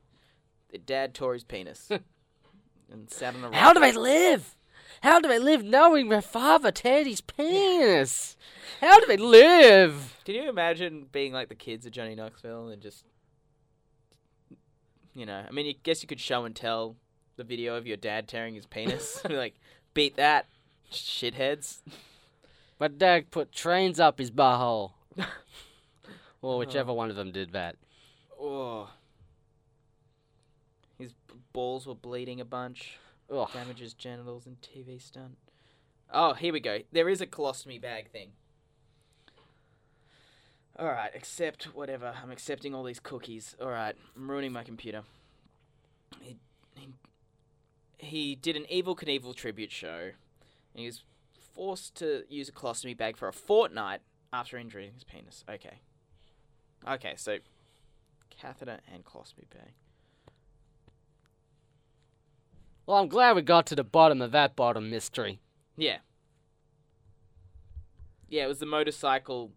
the 0.72 0.78
dad 0.78 1.14
tore 1.14 1.34
his 1.34 1.44
penis 1.44 1.90
and 2.92 3.10
sat 3.10 3.36
on 3.36 3.44
a. 3.44 3.56
How 3.56 3.74
do 3.74 3.80
rock. 3.80 3.92
they 3.92 3.98
live? 3.98 4.56
How 5.02 5.20
do 5.20 5.28
they 5.28 5.40
live 5.40 5.64
knowing 5.64 6.10
their 6.10 6.22
father 6.22 6.72
teared 6.72 7.06
his 7.06 7.22
penis? 7.22 8.38
How 8.80 9.00
do 9.00 9.06
they 9.08 9.18
live? 9.18 10.18
Can 10.24 10.36
you 10.36 10.48
imagine 10.48 11.08
being 11.12 11.34
like 11.34 11.50
the 11.50 11.56
kids 11.56 11.86
of 11.86 11.92
Johnny 11.92 12.16
Knoxville 12.16 12.70
and 12.70 12.82
just, 12.82 13.04
you 15.14 15.26
know, 15.26 15.44
I 15.48 15.52
mean, 15.52 15.68
I 15.68 15.76
guess 15.84 16.02
you 16.02 16.08
could 16.08 16.20
show 16.20 16.46
and 16.46 16.56
tell 16.56 16.96
the 17.36 17.44
video 17.44 17.76
of 17.76 17.88
your 17.88 17.98
dad 17.98 18.28
tearing 18.28 18.56
his 18.56 18.66
penis. 18.66 19.22
Like, 19.30 19.56
beat 19.94 20.16
that, 20.16 20.46
shitheads. 20.92 21.82
My 22.80 22.88
dad 22.88 23.32
put 23.32 23.52
trains 23.52 24.00
up 24.00 24.20
his 24.20 24.32
butthole. 24.32 24.92
or 26.42 26.58
whichever 26.58 26.94
one 26.94 27.10
of 27.10 27.16
them 27.16 27.32
did 27.32 27.52
that. 27.54 27.76
Oh. 28.44 28.90
His 30.98 31.14
balls 31.54 31.88
were 31.88 31.96
bleeding 31.96 32.42
a 32.42 32.46
bunch. 32.46 32.98
Ugh. 33.32 33.50
Damages 33.54 33.94
genitals 33.94 34.46
and 34.46 34.58
TV 34.62 35.02
stunt. 35.02 35.38
Oh, 36.12 36.34
here 36.34 36.52
we 36.52 36.60
go. 36.60 36.80
There 36.92 37.08
is 37.08 37.22
a 37.22 37.26
colostomy 37.26 37.82
bag 37.82 38.12
thing. 38.12 38.32
Alright, 40.78 41.16
accept 41.16 41.66
whatever. 41.76 42.14
I'm 42.22 42.32
accepting 42.32 42.76
all 42.76 42.84
these 42.84 43.00
cookies. 43.00 43.56
Alright, 43.62 43.96
I'm 44.16 44.30
ruining 44.30 44.52
my 44.52 44.64
computer. 44.64 45.04
He, 46.20 46.38
he, 46.76 46.88
he 47.98 48.36
did 48.36 48.58
an 48.58 48.66
Evel 48.72 48.98
Knievel 48.98 49.36
tribute 49.36 49.72
show. 49.72 50.12
And 50.74 50.82
he 50.82 50.86
was 50.86 51.04
forced 51.54 51.96
to 51.96 52.24
use 52.28 52.50
a 52.50 52.52
colostomy 52.52 52.98
bag 52.98 53.16
for 53.16 53.28
a 53.28 53.34
fortnight 53.34 54.02
after 54.34 54.58
injuring 54.58 54.92
his 54.94 55.04
penis. 55.04 55.46
Okay. 55.50 55.80
Okay, 56.88 57.14
so 57.16 57.38
catheter 58.40 58.80
and 58.94 59.04
colostomy 59.06 59.50
bag. 59.50 59.74
Well, 62.86 62.98
I'm 62.98 63.08
glad 63.08 63.36
we 63.36 63.42
got 63.42 63.66
to 63.68 63.76
the 63.76 63.84
bottom 63.84 64.22
of 64.22 64.32
that 64.32 64.56
bottom 64.56 64.90
mystery. 64.90 65.40
Yeah. 65.78 65.98
Yeah, 68.28 68.46
it 68.46 68.48
was 68.48 68.60
the 68.60 68.66
motorcycle 68.66 69.52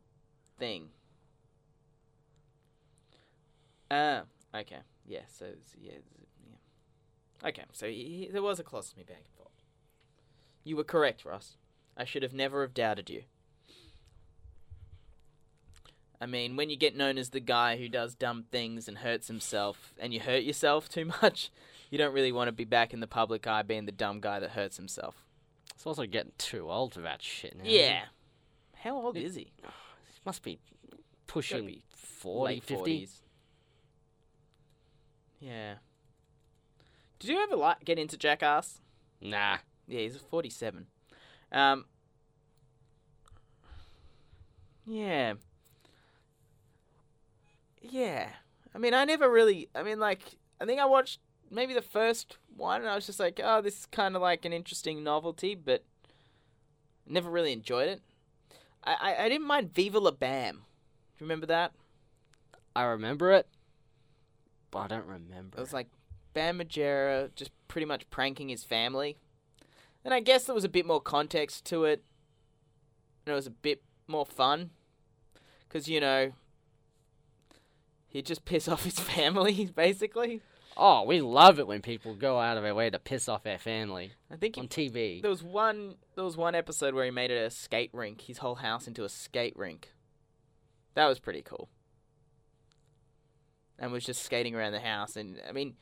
thing. 0.59 0.89
Ah, 3.91 4.23
okay. 4.55 4.79
Yeah, 5.07 5.21
so 5.29 5.47
yeah, 5.81 5.93
yeah. 6.49 7.49
Okay, 7.49 7.63
so 7.73 7.87
he, 7.87 7.95
he- 8.27 8.31
there 8.33 8.43
was 8.43 8.59
a 8.61 8.65
colostomy 8.65 9.07
bag 9.07 9.25
involved. 9.33 9.63
You 10.65 10.77
were 10.77 10.85
correct, 10.85 11.25
Ross. 11.25 11.57
I 11.97 12.05
should 12.05 12.23
have 12.23 12.35
never 12.35 12.63
have 12.63 12.75
doubted 12.75 13.09
you. 13.09 13.23
I 16.21 16.27
mean, 16.27 16.57
when 16.57 16.71
you 16.71 16.77
get 16.77 16.97
known 16.97 17.19
as 17.19 17.31
the 17.31 17.41
guy 17.41 17.77
who 17.77 17.89
does 17.89 18.15
dumb 18.15 18.45
things 18.51 18.89
and 18.89 18.99
hurts 18.99 19.29
himself, 19.29 19.93
and 19.99 20.15
you 20.15 20.21
hurt 20.21 20.43
yourself 20.43 20.89
too 20.89 21.05
much, 21.23 21.51
you 21.91 21.99
don't 21.99 22.15
really 22.15 22.33
want 22.33 22.49
to 22.49 22.53
be 22.53 22.65
back 22.65 22.93
in 22.95 23.01
the 23.01 23.07
public 23.07 23.47
eye 23.47 23.63
being 23.63 23.87
the 23.87 23.93
dumb 23.93 24.21
guy 24.21 24.41
that 24.41 24.51
hurts 24.51 24.77
himself. 24.77 25.25
It's 25.75 25.87
also 25.87 26.07
getting 26.07 26.33
too 26.39 26.71
old 26.71 26.95
for 26.95 27.01
that 27.01 27.23
shit 27.23 27.57
now. 27.57 27.65
Yeah. 27.65 28.05
How 28.77 28.97
old 28.97 29.17
is 29.17 29.35
he? 29.35 29.53
He 29.63 29.69
must 30.25 30.43
be 30.43 30.59
pushing 31.27 31.67
be 31.67 31.83
40, 31.95 32.55
Late 32.55 32.65
50. 32.65 33.01
40s. 33.01 33.11
Yeah. 35.41 35.75
Did 37.19 37.31
you 37.31 37.43
ever 37.43 37.57
like 37.57 37.85
get 37.85 37.99
into 37.99 38.17
Jackass? 38.17 38.81
Nah. 39.21 39.59
Yeah, 39.87 40.01
he's 40.01 40.17
47. 40.17 40.87
Um. 41.53 41.85
Yeah. 44.87 45.35
Yeah. 47.81 48.29
I 48.75 48.79
mean, 48.79 48.95
I 48.95 49.05
never 49.05 49.31
really. 49.31 49.69
I 49.75 49.83
mean, 49.83 49.99
like, 49.99 50.37
I 50.61 50.65
think 50.65 50.81
I 50.81 50.85
watched 50.85 51.21
maybe 51.51 51.75
the 51.75 51.83
first 51.83 52.39
one, 52.57 52.81
and 52.81 52.91
I 52.91 52.95
was 52.95 53.07
just 53.07 53.21
like, 53.21 53.41
oh, 53.43 53.61
this 53.61 53.81
is 53.81 53.87
kind 53.87 54.17
of 54.17 54.23
like 54.23 54.45
an 54.45 54.53
interesting 54.53 55.03
novelty, 55.05 55.55
but 55.55 55.85
never 57.07 57.31
really 57.31 57.53
enjoyed 57.53 57.89
it. 57.89 58.03
I, 58.85 58.95
I, 59.01 59.25
I 59.25 59.29
didn't 59.29 59.47
mind 59.47 59.75
Viva 59.75 59.99
La 59.99 60.11
Bam. 60.11 60.57
Do 60.57 60.61
you 61.19 61.27
remember 61.27 61.47
that? 61.47 61.73
I 62.75 62.83
remember 62.85 63.33
it, 63.33 63.47
but 64.71 64.79
I 64.81 64.87
don't 64.89 65.07
remember. 65.07 65.57
It 65.57 65.61
was 65.61 65.73
like 65.73 65.89
Bam 66.35 66.59
Margera 66.59 67.35
just 67.35 67.51
pretty 67.69 67.87
much 67.87 68.09
pranking 68.11 68.51
his 68.51 68.65
family. 68.65 69.17
And 70.05 70.13
I 70.13 70.21
guess 70.21 70.45
there 70.45 70.55
was 70.55 70.65
a 70.65 70.69
bit 70.69 70.87
more 70.87 71.01
context 71.01 71.65
to 71.67 71.85
it. 71.85 72.05
And 73.25 73.33
it 73.33 73.35
was 73.35 73.47
a 73.47 73.51
bit 73.51 73.83
more 74.07 74.27
fun. 74.27 74.71
Because, 75.67 75.89
you 75.89 76.01
know, 76.01 76.33
he'd 78.09 78.27
just 78.27 78.45
piss 78.45 78.69
off 78.69 78.85
his 78.85 78.99
family, 79.15 79.67
basically. 79.75 80.41
oh, 80.77 81.05
we 81.05 81.21
love 81.21 81.59
it 81.59 81.67
when 81.67 81.81
people 81.83 82.15
go 82.15 82.39
out 82.39 82.57
of 82.57 82.63
their 82.63 82.75
way 82.75 82.91
to 82.91 82.99
piss 82.99 83.29
off 83.29 83.43
their 83.43 83.59
family 83.59 84.13
I 84.31 84.37
think 84.37 84.57
he, 84.57 84.61
on 84.61 84.69
TV. 84.69 85.23
there 85.23 85.31
was 85.31 85.43
one 85.43 85.95
there 86.15 86.25
was 86.25 86.37
one 86.37 86.55
episode 86.55 86.95
where 86.95 87.05
he 87.05 87.11
made 87.11 87.31
it 87.31 87.43
a 87.43 87.51
skate 87.51 87.91
rink, 87.93 88.23
his 88.23 88.39
whole 88.39 88.57
house 88.57 88.87
into 88.87 89.05
a 89.05 89.09
skate 89.09 89.57
rink. 89.57 89.93
That 90.95 91.07
was 91.07 91.19
pretty 91.19 91.43
cool. 91.43 91.69
And 93.79 93.93
was 93.93 94.05
just 94.05 94.23
skating 94.23 94.55
around 94.55 94.73
the 94.73 94.81
house 94.81 95.17
and 95.17 95.41
I 95.49 95.53
mean 95.53 95.75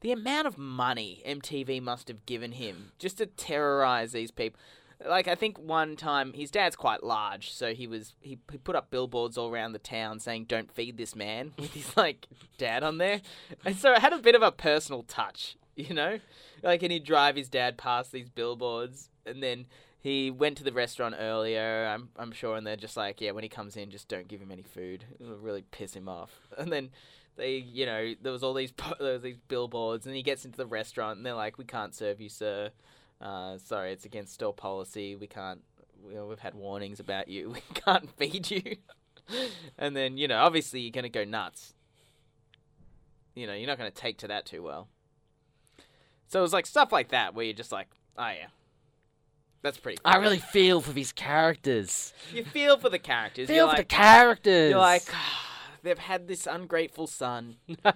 the 0.00 0.12
amount 0.12 0.46
of 0.48 0.58
money 0.58 1.22
MTV 1.26 1.80
must 1.80 2.08
have 2.08 2.26
given 2.26 2.52
him 2.52 2.92
just 2.98 3.18
to 3.18 3.26
terrorize 3.26 4.12
these 4.12 4.30
people. 4.30 4.58
Like 5.06 5.28
I 5.28 5.34
think 5.34 5.58
one 5.58 5.96
time 5.96 6.32
his 6.32 6.50
dad's 6.50 6.76
quite 6.76 7.02
large, 7.02 7.52
so 7.52 7.74
he 7.74 7.86
was 7.86 8.14
he, 8.20 8.38
he 8.50 8.58
put 8.58 8.76
up 8.76 8.90
billboards 8.90 9.36
all 9.36 9.50
around 9.50 9.72
the 9.72 9.78
town 9.78 10.18
saying 10.20 10.44
"Don't 10.44 10.70
feed 10.70 10.96
this 10.96 11.16
man" 11.16 11.52
with 11.58 11.72
his 11.72 11.96
like 11.96 12.26
dad 12.58 12.82
on 12.82 12.98
there, 12.98 13.20
and 13.64 13.76
so 13.76 13.92
it 13.92 14.00
had 14.00 14.12
a 14.12 14.18
bit 14.18 14.34
of 14.34 14.42
a 14.42 14.52
personal 14.52 15.02
touch, 15.02 15.56
you 15.76 15.94
know. 15.94 16.18
Like, 16.62 16.82
and 16.82 16.92
he'd 16.92 17.04
drive 17.04 17.36
his 17.36 17.48
dad 17.48 17.76
past 17.76 18.12
these 18.12 18.28
billboards, 18.28 19.10
and 19.26 19.42
then 19.42 19.66
he 20.02 20.30
went 20.30 20.56
to 20.58 20.64
the 20.64 20.72
restaurant 20.72 21.14
earlier. 21.18 21.86
I'm 21.86 22.10
I'm 22.16 22.32
sure, 22.32 22.56
and 22.56 22.66
they're 22.66 22.76
just 22.76 22.96
like, 22.96 23.20
yeah, 23.20 23.30
when 23.30 23.44
he 23.44 23.48
comes 23.48 23.76
in, 23.76 23.90
just 23.90 24.08
don't 24.08 24.28
give 24.28 24.40
him 24.40 24.50
any 24.52 24.62
food. 24.62 25.04
It'll 25.20 25.36
really 25.36 25.64
piss 25.70 25.94
him 25.94 26.08
off. 26.08 26.40
And 26.58 26.72
then 26.72 26.90
they, 27.36 27.56
you 27.56 27.86
know, 27.86 28.14
there 28.20 28.32
was 28.32 28.42
all 28.42 28.54
these 28.54 28.72
there 29.00 29.14
was 29.14 29.22
these 29.22 29.38
billboards, 29.48 30.06
and 30.06 30.14
he 30.14 30.22
gets 30.22 30.44
into 30.44 30.56
the 30.56 30.66
restaurant, 30.66 31.18
and 31.18 31.26
they're 31.26 31.34
like, 31.34 31.58
we 31.58 31.64
can't 31.64 31.94
serve 31.94 32.20
you, 32.20 32.28
sir. 32.28 32.70
Uh, 33.22 33.56
sorry, 33.58 33.92
it's 33.92 34.04
against 34.04 34.34
store 34.34 34.52
policy. 34.52 35.14
We 35.14 35.26
can't. 35.26 35.60
Know, 36.12 36.26
we've 36.26 36.40
had 36.40 36.54
warnings 36.54 36.98
about 36.98 37.28
you. 37.28 37.50
We 37.54 37.62
can't 37.74 38.10
feed 38.16 38.50
you. 38.50 38.76
and 39.78 39.96
then 39.96 40.18
you 40.18 40.26
know, 40.26 40.38
obviously, 40.38 40.80
you're 40.80 40.90
gonna 40.90 41.08
go 41.08 41.24
nuts. 41.24 41.74
You 43.34 43.46
know, 43.46 43.54
you're 43.54 43.68
not 43.68 43.78
gonna 43.78 43.90
take 43.90 44.18
to 44.18 44.28
that 44.28 44.44
too 44.44 44.62
well. 44.62 44.88
So 46.26 46.40
it 46.40 46.42
was 46.42 46.52
like 46.52 46.66
stuff 46.66 46.92
like 46.92 47.10
that 47.10 47.34
where 47.34 47.44
you're 47.44 47.54
just 47.54 47.72
like, 47.72 47.88
oh 48.18 48.28
yeah, 48.28 48.48
that's 49.62 49.78
pretty. 49.78 49.98
Cool. 50.02 50.12
I 50.12 50.16
really 50.16 50.38
feel 50.38 50.80
for 50.80 50.92
these 50.92 51.12
characters. 51.12 52.12
you 52.32 52.44
feel 52.44 52.76
for 52.76 52.88
the 52.88 52.98
characters. 52.98 53.46
Feel 53.46 53.56
you're 53.56 53.66
for 53.66 53.76
like, 53.76 53.88
the 53.88 53.94
characters. 53.94 54.70
You're 54.70 54.78
like, 54.78 55.04
they've 55.82 55.98
had 55.98 56.26
this 56.26 56.46
ungrateful 56.46 57.06
son 57.06 57.56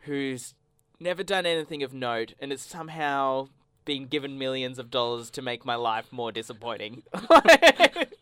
who's 0.00 0.54
never 0.98 1.22
done 1.22 1.44
anything 1.44 1.82
of 1.82 1.92
note 1.92 2.32
and 2.40 2.50
has 2.50 2.62
somehow 2.62 3.48
been 3.84 4.06
given 4.06 4.38
millions 4.38 4.78
of 4.78 4.90
dollars 4.90 5.30
to 5.30 5.42
make 5.42 5.64
my 5.64 5.74
life 5.74 6.12
more 6.12 6.32
disappointing. 6.32 7.02
like, 7.30 8.14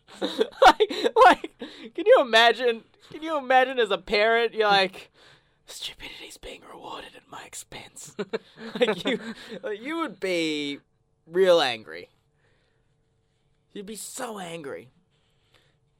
like, 1.25 1.51
can 1.95 2.05
you 2.05 2.17
imagine? 2.21 2.83
Can 3.11 3.21
you 3.23 3.37
imagine 3.37 3.79
as 3.79 3.91
a 3.91 3.97
parent, 3.97 4.53
you're 4.53 4.67
like, 4.67 5.11
stupidity's 5.65 6.37
being 6.37 6.61
rewarded 6.71 7.15
at 7.15 7.29
my 7.29 7.43
expense. 7.45 8.15
like 8.79 9.05
you, 9.05 9.19
like, 9.63 9.81
you 9.81 9.97
would 9.99 10.19
be 10.19 10.79
real 11.25 11.61
angry. 11.61 12.09
You'd 13.73 13.85
be 13.85 13.95
so 13.95 14.39
angry. 14.39 14.89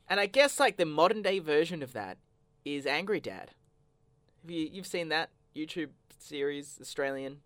And 0.10 0.19
I 0.19 0.26
guess 0.26 0.60
like 0.60 0.78
the 0.78 0.86
modern 0.86 1.21
day 1.21 1.39
version 1.39 1.82
of 1.82 1.93
that 1.93 2.17
is 2.65 2.86
Angry 2.86 3.21
Dad. 3.21 3.52
Have 4.41 4.52
you 4.52 4.69
you've 4.71 4.88
seen 4.88 5.10
that 5.10 5.30
YouTube 5.56 5.91
series, 6.19 6.78
Australian? 6.82 7.38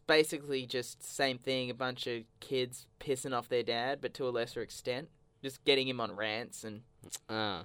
It's 0.00 0.06
basically 0.06 0.64
just 0.66 1.02
same 1.02 1.38
thing, 1.38 1.68
a 1.70 1.74
bunch 1.74 2.06
of 2.06 2.22
kids 2.40 2.86
pissing 3.00 3.36
off 3.36 3.48
their 3.48 3.62
dad, 3.62 3.98
but 4.00 4.14
to 4.14 4.26
a 4.26 4.30
lesser 4.30 4.62
extent. 4.62 5.08
Just 5.42 5.62
getting 5.64 5.86
him 5.88 6.00
on 6.00 6.16
rants 6.16 6.64
and 6.64 6.82
Uh, 7.28 7.64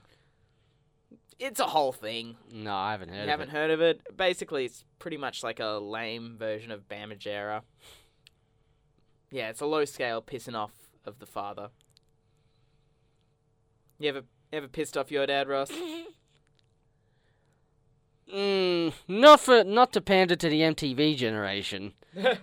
it's 1.39 1.59
a 1.59 1.67
whole 1.67 1.91
thing. 1.91 2.35
no, 2.51 2.73
I 2.75 2.91
haven't 2.91 3.09
heard 3.09 3.17
You 3.17 3.23
of 3.23 3.29
haven't 3.29 3.49
it. 3.49 3.51
heard 3.53 3.71
of 3.71 3.81
it? 3.81 4.17
Basically 4.17 4.65
it's 4.65 4.83
pretty 4.99 5.17
much 5.17 5.43
like 5.43 5.59
a 5.59 5.77
lame 5.79 6.37
version 6.37 6.71
of 6.71 6.87
Bam 6.87 7.09
Margera. 7.11 7.61
Yeah, 9.31 9.49
it's 9.49 9.61
a 9.61 9.65
low 9.65 9.85
scale 9.85 10.21
pissing 10.21 10.55
off 10.55 10.71
of 11.05 11.19
the 11.19 11.25
father. 11.25 11.69
You 13.99 14.09
ever 14.09 14.21
ever 14.53 14.67
pissed 14.67 14.97
off 14.97 15.11
your 15.11 15.25
dad, 15.25 15.47
Ross? 15.47 15.71
Mm, 18.33 18.91
not 19.07 19.39
for 19.39 19.63
not 19.63 19.93
to 19.93 20.01
pander 20.01 20.35
to 20.35 20.49
the 20.49 20.61
MTV 20.61 21.15
generation. 21.15 21.93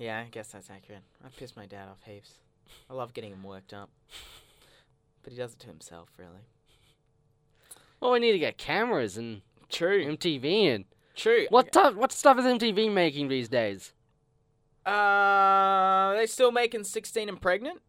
Yeah, 0.00 0.24
I 0.26 0.30
guess 0.30 0.48
that's 0.48 0.70
accurate. 0.70 1.02
I 1.22 1.28
piss 1.28 1.54
my 1.54 1.66
dad 1.66 1.86
off 1.86 2.02
heaps. 2.06 2.32
I 2.88 2.94
love 2.94 3.12
getting 3.12 3.32
him 3.32 3.42
worked 3.42 3.74
up. 3.74 3.90
But 5.22 5.34
he 5.34 5.38
does 5.38 5.52
it 5.52 5.58
to 5.60 5.66
himself, 5.66 6.08
really. 6.16 6.46
Well, 8.00 8.12
we 8.12 8.18
need 8.18 8.32
to 8.32 8.38
get 8.38 8.56
cameras 8.56 9.18
and 9.18 9.42
True. 9.68 10.02
MTV 10.02 10.44
in. 10.44 10.84
True. 11.14 11.46
What 11.50 11.70
tu- 11.70 11.92
what 11.96 12.12
stuff 12.12 12.38
is 12.38 12.46
MTV 12.46 12.90
making 12.90 13.28
these 13.28 13.50
days? 13.50 13.92
Uh, 14.86 16.14
they 16.14 16.24
still 16.26 16.50
making 16.50 16.84
16 16.84 17.28
and 17.28 17.38
pregnant? 17.38 17.82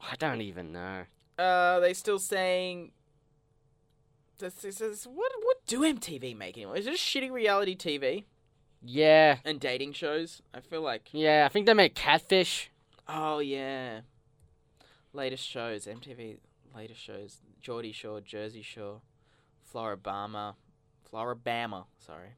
I 0.00 0.16
don't 0.16 0.40
even 0.40 0.72
know. 0.72 1.02
Uh, 1.38 1.78
they 1.80 1.92
still 1.92 2.18
saying. 2.18 2.92
This, 4.38 4.54
this 4.54 4.80
is, 4.80 5.04
what 5.04 5.30
what 5.42 5.58
do 5.66 5.80
MTV 5.80 6.34
make 6.34 6.56
anymore? 6.56 6.78
Is 6.78 6.86
it 6.86 6.92
just 6.92 7.04
shitty 7.04 7.30
reality 7.30 7.76
TV 7.76 8.24
Yeah, 8.82 9.38
and 9.44 9.60
dating 9.60 9.92
shows? 9.92 10.40
I 10.54 10.60
feel 10.60 10.80
like. 10.82 11.08
yeah. 11.12 11.44
I 11.44 11.48
think 11.52 11.66
they 11.66 11.74
made 11.74 11.94
Catfish. 11.94 12.70
Oh 13.08 13.38
yeah. 13.40 14.00
Latest 15.12 15.46
shows, 15.46 15.86
MTV 15.86 16.38
latest 16.74 17.00
shows. 17.00 17.38
Geordie 17.60 17.92
Shore, 17.92 18.20
Jersey 18.20 18.62
Shore, 18.62 19.00
Floribama, 19.74 20.54
Floribama. 21.12 21.84
Sorry. 21.98 22.30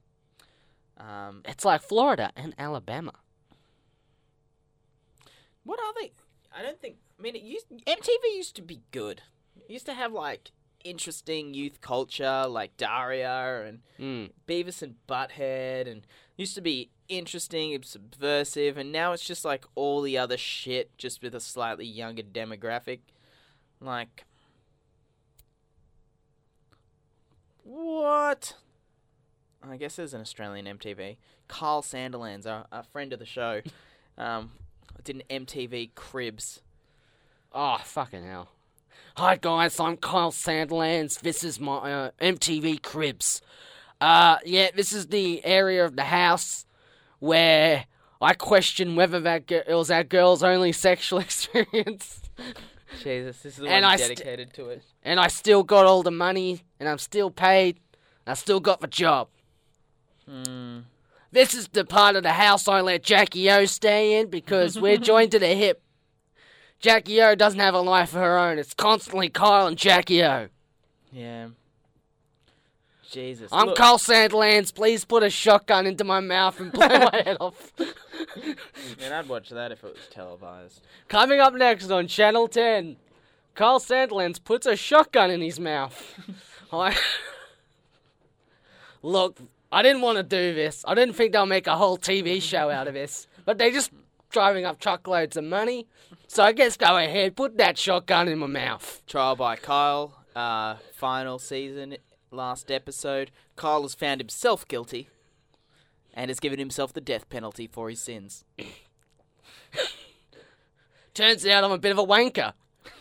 Um, 0.99 1.43
It's 1.45 1.65
like 1.65 1.83
Florida 1.83 2.33
and 2.35 2.55
Alabama. 2.59 3.13
what 5.65 5.79
are 5.81 5.93
they? 6.01 6.13
I 6.57 6.63
don't 6.63 6.81
think. 6.81 6.97
I 7.19 7.23
mean, 7.23 7.37
it 7.37 7.43
used 7.43 7.67
MTV 7.71 8.37
used 8.37 8.57
to 8.57 8.63
be 8.63 8.81
good. 8.91 9.23
It 9.57 9.71
used 9.71 9.87
to 9.87 9.95
have 9.95 10.13
like 10.13 10.51
interesting 10.85 11.55
youth 11.55 11.81
culture, 11.81 12.47
like 12.49 12.77
Daria 12.77 13.65
and 13.67 13.81
Mm. 14.01 14.31
Beavis 14.49 14.83
and 14.83 14.97
Butthead, 15.09 15.87
and 15.91 16.07
used 16.43 16.55
to 16.57 16.61
be 16.61 16.91
interesting 17.09 17.73
and 17.73 17.85
subversive, 17.85 18.77
and 18.77 18.91
now 18.91 19.13
it's 19.13 19.25
just 19.25 19.45
like 19.45 19.65
all 19.77 20.03
the 20.03 20.19
other 20.19 20.37
shit, 20.37 20.91
just 20.99 21.23
with 21.23 21.37
a 21.37 21.41
slightly 21.41 21.87
younger 21.87 22.23
demographic. 22.23 22.99
Like, 23.81 24.25
what? 27.63 28.57
I 29.63 29.77
guess 29.77 29.95
there's 29.95 30.15
an 30.15 30.21
Australian 30.21 30.67
MTV. 30.67 31.17
Carl 31.47 31.81
Sandilands, 31.81 32.45
a, 32.45 32.67
a 32.73 32.83
friend 32.83 33.13
of 33.13 33.21
the 33.21 33.25
show, 33.25 33.63
um, 34.19 34.51
did 35.05 35.23
an 35.31 35.45
MTV 35.47 35.95
Cribs. 35.95 36.61
Oh 37.53 37.79
fucking 37.85 38.25
hell! 38.25 38.49
Hi 39.17 39.37
guys, 39.37 39.79
I'm 39.79 39.97
Kyle 39.97 40.33
Sandilands. 40.33 41.21
This 41.21 41.45
is 41.45 41.61
my 41.61 41.93
uh, 41.93 42.11
MTV 42.21 42.83
Cribs. 42.83 43.43
Uh, 44.03 44.38
yeah, 44.45 44.69
this 44.75 44.93
is 44.93 45.07
the 45.07 45.45
area 45.45 45.85
of 45.85 45.95
the 45.95 46.03
house 46.03 46.67
where 47.21 47.85
I 48.21 48.35
question 48.35 48.97
whether 48.97 49.21
that 49.21 49.51
it 49.51 49.65
was 49.69 49.88
that 49.88 50.09
girl's 50.09 50.43
only 50.43 50.73
sexual 50.88 51.21
experience. 51.21 52.21
Jesus, 53.01 53.38
this 53.43 53.55
is 53.55 53.61
the 53.61 53.69
And 53.69 53.85
one 53.85 53.93
I 53.93 53.97
st- 53.97 54.19
dedicated 54.19 54.53
to 54.55 54.71
it. 54.71 54.83
and 55.05 55.21
I 55.21 55.29
still 55.29 55.62
got 55.62 55.87
all 55.87 56.03
the 56.03 56.11
money, 56.11 56.62
and 56.81 56.88
I'm 56.88 56.99
still 56.99 57.31
paid. 57.31 57.79
I 58.27 58.35
still 58.35 58.59
got 58.61 58.81
the 58.81 58.87
job. 58.88 59.29
Hmm. 60.29 60.81
This 61.31 61.55
is 61.55 61.69
the 61.69 61.85
part 61.85 62.17
of 62.17 62.23
the 62.25 62.33
house 62.33 62.67
I 62.69 62.81
let 62.81 63.03
Jackie 63.05 63.51
O 63.51 63.65
stay 63.67 64.19
in 64.21 64.29
because 64.31 64.79
we're 64.81 64.97
joined 65.12 65.31
to 65.33 65.38
the 65.38 65.55
hip. 65.55 65.81
Jackie 66.81 67.23
O 67.23 67.35
doesn't 67.37 67.61
have 67.61 67.75
a 67.75 67.81
life 67.81 68.11
of 68.15 68.21
her 68.21 68.37
own. 68.37 68.59
It's 68.59 68.75
constantly 68.75 69.29
Kyle 69.29 69.67
and 69.69 69.79
Jackie 69.79 70.23
O. 70.25 70.49
Yeah. 71.12 71.49
Jesus. 73.12 73.51
I'm 73.53 73.68
look, 73.68 73.77
Carl 73.77 73.98
Sandilands. 73.98 74.75
Please 74.75 75.05
put 75.05 75.22
a 75.22 75.31
shotgun 75.31 75.87
into 75.87 76.03
my 76.03 76.20
mouth 76.20 76.59
and 76.59 76.72
blow 76.72 76.88
my 76.88 77.11
head 77.25 77.37
off. 77.38 77.72
Man, 78.98 79.12
I'd 79.12 79.29
watch 79.29 79.51
that 79.51 79.70
if 79.70 79.85
it 79.85 79.92
was 79.92 80.09
televised. 80.11 80.81
Coming 81.09 81.38
up 81.38 81.55
next 81.55 81.90
on 81.90 82.09
Channel 82.09 82.48
10, 82.48 82.96
Carl 83.55 83.79
Sandilands 83.79 84.42
puts 84.42 84.66
a 84.66 84.77
shotgun 84.77 85.31
in 85.31 85.42
his 85.42 85.61
mouth. 85.61 86.18
I... 86.72 86.96
Look, 89.03 89.38
I 89.70 89.83
didn't 89.83 90.01
want 90.01 90.16
to 90.16 90.22
do 90.22 90.55
this. 90.55 90.83
I 90.88 90.94
didn't 90.94 91.14
think 91.14 91.33
they'll 91.33 91.44
make 91.44 91.66
a 91.66 91.77
whole 91.77 91.98
TV 91.98 92.40
show 92.40 92.70
out 92.70 92.88
of 92.88 92.94
this. 92.94 93.27
But 93.44 93.59
they're 93.59 93.70
just 93.70 93.90
driving 94.31 94.64
up 94.64 94.81
truckloads 94.81 95.37
of 95.37 95.44
money. 95.44 95.87
So 96.29 96.42
I 96.42 96.53
guess 96.53 96.79
go 96.79 96.96
ahead, 96.96 97.37
put 97.37 97.59
that 97.59 97.77
shotgun 97.77 98.29
in 98.29 98.38
my 98.38 98.46
mouth. 98.46 99.03
Trial 99.07 99.37
by 99.37 99.57
Kyle 99.57 100.14
uh, 100.35 100.77
final 100.94 101.38
season, 101.38 101.96
last 102.33 102.71
episode, 102.71 103.31
Kyle 103.57 103.83
has 103.83 103.95
found 103.95 104.21
himself 104.21 104.66
guilty 104.66 105.09
and 106.14 106.29
has 106.31 106.40
given 106.40 106.59
himself 106.59 106.92
the 106.92 107.01
death 107.01 107.29
penalty 107.29 107.66
for 107.66 107.88
his 107.90 108.01
sins. 108.01 108.45
Turns 111.14 111.47
out 111.47 111.64
I'm 111.64 111.73
a 111.73 111.79
bit 111.79 111.92
of 111.92 111.99
a 111.99 112.05
wanker. 112.07 112.55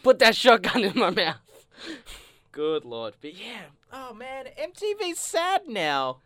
Put 0.03 0.19
that 0.19 0.35
shotgun 0.35 0.83
in 0.83 0.97
my 0.99 1.09
mouth. 1.09 1.37
Good 2.51 2.83
lord. 2.83 3.15
But 3.21 3.35
yeah, 3.39 3.63
oh 3.91 4.13
man, 4.13 4.45
MTV's 4.59 5.19
sad 5.19 5.67
now. 5.67 6.17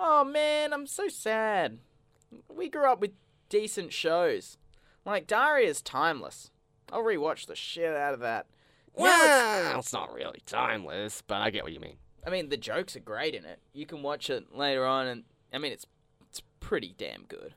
Oh 0.00 0.24
man, 0.24 0.72
I'm 0.72 0.86
so 0.86 1.08
sad. 1.08 1.78
We 2.54 2.68
grew 2.68 2.90
up 2.90 3.00
with 3.00 3.12
decent 3.48 3.92
shows. 3.92 4.58
Like 5.04 5.26
Daria's 5.28 5.80
timeless. 5.80 6.50
I'll 6.92 7.02
rewatch 7.04 7.46
the 7.46 7.54
shit 7.54 7.94
out 7.96 8.14
of 8.14 8.20
that. 8.20 8.46
Now 8.98 9.04
it's- 9.06 9.64
Well, 9.70 9.78
it's 9.78 9.92
not 9.92 10.12
really 10.12 10.40
timeless, 10.46 11.22
but 11.26 11.36
I 11.40 11.50
get 11.50 11.62
what 11.62 11.72
you 11.72 11.80
mean. 11.80 11.96
I 12.26 12.30
mean, 12.30 12.48
the 12.48 12.56
jokes 12.56 12.96
are 12.96 13.00
great 13.00 13.34
in 13.34 13.44
it. 13.44 13.60
You 13.72 13.86
can 13.86 14.02
watch 14.02 14.28
it 14.28 14.54
later 14.54 14.84
on, 14.84 15.06
and 15.06 15.24
I 15.54 15.58
mean, 15.58 15.72
it's 15.72 15.86
it's 16.28 16.42
pretty 16.58 16.94
damn 16.98 17.22
good. 17.22 17.54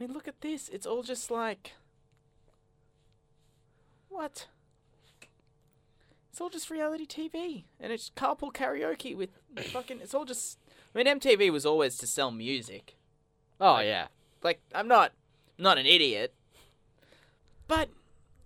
I 0.00 0.04
mean, 0.04 0.14
look 0.14 0.26
at 0.26 0.40
this. 0.40 0.70
It's 0.70 0.86
all 0.86 1.02
just 1.02 1.30
like 1.30 1.74
what? 4.08 4.46
It's 6.30 6.40
all 6.40 6.48
just 6.48 6.70
reality 6.70 7.04
TV, 7.04 7.64
and 7.78 7.92
it's 7.92 8.10
carpool 8.16 8.52
karaoke 8.52 9.14
with 9.14 9.30
fucking. 9.72 10.00
It's 10.00 10.14
all 10.14 10.24
just. 10.24 10.58
I 10.94 11.02
mean, 11.02 11.20
MTV 11.20 11.52
was 11.52 11.66
always 11.66 11.98
to 11.98 12.06
sell 12.06 12.30
music. 12.30 12.96
Oh 13.60 13.80
yeah. 13.80 14.06
Like, 14.42 14.60
I'm 14.74 14.88
not 14.88 15.12
not 15.58 15.76
an 15.76 15.84
idiot, 15.84 16.32
but 17.66 17.90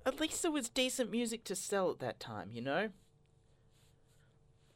at 0.05 0.19
least 0.19 0.43
there 0.43 0.51
was 0.51 0.69
decent 0.69 1.13
music 1.13 1.45
to 1.45 1.55
sell 1.55 1.91
at 1.93 2.01
that 2.01 2.19
time. 2.19 2.51
You 2.53 2.63
know. 2.63 2.89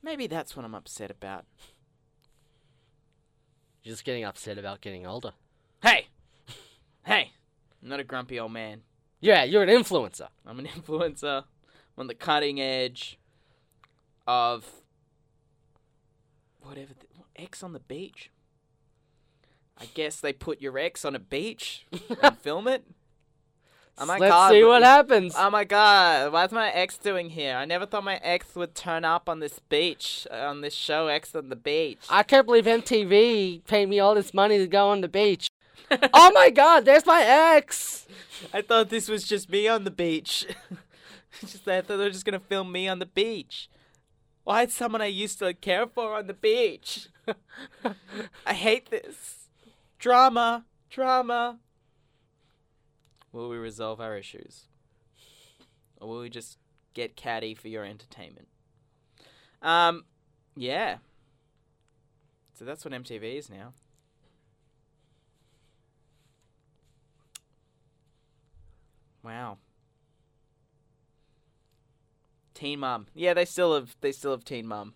Maybe 0.07 0.29
that's 0.29 0.55
what 0.55 0.65
I'm 0.65 0.77
upset 0.77 1.11
about. 1.11 1.47
You're 3.83 3.93
just 3.93 4.05
getting 4.05 4.23
upset 4.23 4.57
about 4.57 4.81
getting 4.81 5.05
older. 5.05 5.33
Hey! 5.83 6.07
Hey! 7.05 7.33
I'm 7.83 7.89
not 7.89 8.01
a 8.01 8.05
grumpy 8.05 8.39
old 8.39 8.53
man. 8.53 8.83
Yeah, 9.21 9.45
you're 9.45 9.63
an 9.65 9.69
influencer. 9.69 10.29
I'm 10.45 10.61
an 10.61 10.67
influencer. 10.77 11.39
I'm 11.39 12.01
on 12.01 12.07
the 12.07 12.15
cutting 12.15 12.61
edge 12.61 13.19
of 14.29 14.65
whatever. 16.61 16.95
The, 16.95 17.43
X 17.43 17.63
on 17.63 17.73
the 17.73 17.81
beach. 17.81 18.31
I 19.79 19.87
guess 19.87 20.21
they 20.21 20.33
put 20.33 20.61
your 20.61 20.79
ex 20.79 21.05
on 21.05 21.15
a 21.15 21.21
beach 21.21 21.87
and 22.23 22.39
film 22.43 22.67
it. 22.69 22.85
Oh 23.99 24.05
my 24.05 24.19
Let's 24.19 24.31
god! 24.31 24.51
see 24.51 24.63
what 24.63 24.83
happens. 24.83 25.35
Oh 25.39 25.49
my 25.49 25.65
god! 25.65 26.31
What's 26.31 26.53
my 26.53 26.71
ex 26.71 26.99
doing 26.99 27.31
here? 27.31 27.57
I 27.57 27.65
never 27.65 27.87
thought 27.87 28.05
my 28.05 28.21
ex 28.23 28.55
would 28.55 28.75
turn 28.75 29.07
up 29.07 29.27
on 29.27 29.41
this 29.41 29.59
beach 29.59 30.27
uh, 30.31 30.37
on 30.37 30.61
this 30.61 30.75
show, 30.75 31.07
Ex 31.07 31.35
on 31.35 31.49
the 31.49 31.57
beach. 31.57 32.01
I 32.11 32.23
can't 32.23 32.45
believe 32.45 32.67
MTV 32.67 33.65
paid 33.67 33.89
me 33.89 33.99
all 33.99 34.15
this 34.15 34.35
money 34.35 34.59
to 34.59 34.67
go 34.67 34.89
on 34.89 35.01
the 35.01 35.09
beach. 35.09 35.49
oh 35.91 36.31
my 36.35 36.51
god, 36.51 36.85
there's 36.85 37.07
my 37.07 37.23
ex! 37.23 38.07
I 38.53 38.61
thought 38.61 38.91
this 38.91 39.09
was 39.09 39.25
just 39.27 39.49
me 39.49 39.67
on 39.67 39.85
the 39.85 39.91
beach. 39.91 40.47
just 41.41 41.67
I 41.67 41.81
thought 41.81 41.97
they 41.97 42.05
were 42.05 42.11
just 42.11 42.27
gonna 42.27 42.41
film 42.41 42.71
me 42.71 42.89
on 42.89 42.99
the 42.99 43.07
beach. 43.07 43.71
Why 44.45 44.65
is 44.65 44.75
someone 44.75 45.01
I 45.01 45.07
used 45.07 45.39
to 45.39 45.55
care 45.55 45.87
for 45.87 46.17
on 46.17 46.27
the 46.27 46.35
beach? 46.35 47.09
I 48.47 48.53
hate 48.53 48.91
this. 48.91 49.49
Drama, 49.99 50.67
drama. 50.91 51.61
Will 53.37 53.51
we 53.51 53.59
resolve 53.59 54.01
our 54.01 54.17
issues? 54.17 54.63
Or 56.01 56.09
will 56.09 56.21
we 56.21 56.31
just 56.31 56.57
get 56.95 57.17
catty 57.17 57.55
for 57.55 57.69
your 57.69 57.85
entertainment? 57.85 58.49
Um, 59.61 60.07
yeah. 60.57 60.97
So 62.55 62.65
that's 62.65 62.83
what 62.83 62.95
MTV 62.95 63.37
is 63.37 63.51
now. 63.51 63.75
Wow. 69.23 69.59
Teen 72.55 72.79
Mum. 72.81 73.07
Yeah, 73.15 73.35
they 73.35 73.45
still 73.45 73.75
have 73.75 73.97
they 74.01 74.13
still 74.13 74.31
have 74.31 74.47
Teen 74.47 74.67
Mum. 74.67 74.95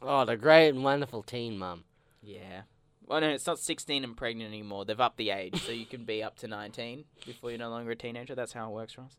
Oh, 0.00 0.24
the 0.24 0.36
great 0.36 0.68
and 0.68 0.84
wonderful 0.84 1.24
teen 1.24 1.58
mum. 1.58 1.82
Yeah. 2.22 2.62
Well, 3.10 3.20
no, 3.20 3.28
it's 3.30 3.44
not 3.48 3.58
16 3.58 4.04
and 4.04 4.16
pregnant 4.16 4.48
anymore. 4.48 4.84
They've 4.84 5.00
upped 5.00 5.16
the 5.16 5.30
age, 5.30 5.60
so 5.60 5.72
you 5.72 5.84
can 5.84 6.04
be 6.04 6.22
up 6.22 6.38
to 6.38 6.46
19 6.46 7.06
before 7.26 7.50
you're 7.50 7.58
no 7.58 7.68
longer 7.68 7.90
a 7.90 7.96
teenager. 7.96 8.36
That's 8.36 8.52
how 8.52 8.68
it 8.68 8.72
works 8.72 8.92
for 8.92 9.00
us. 9.00 9.16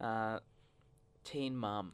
Uh, 0.00 0.38
teen 1.24 1.54
Mum. 1.54 1.92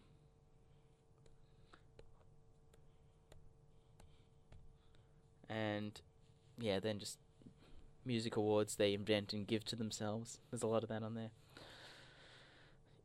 And, 5.51 6.01
yeah, 6.57 6.79
then 6.79 7.01
just 7.01 7.19
music 8.05 8.37
awards 8.37 8.77
they 8.77 8.95
invent 8.95 9.33
and 9.33 9.45
give 9.45 9.65
to 9.65 9.75
themselves. 9.75 10.39
There's 10.53 10.63
a 10.63 10.69
lot 10.69 10.85
of 10.85 10.89
that 10.91 11.03
on 11.03 11.15
there. 11.15 11.31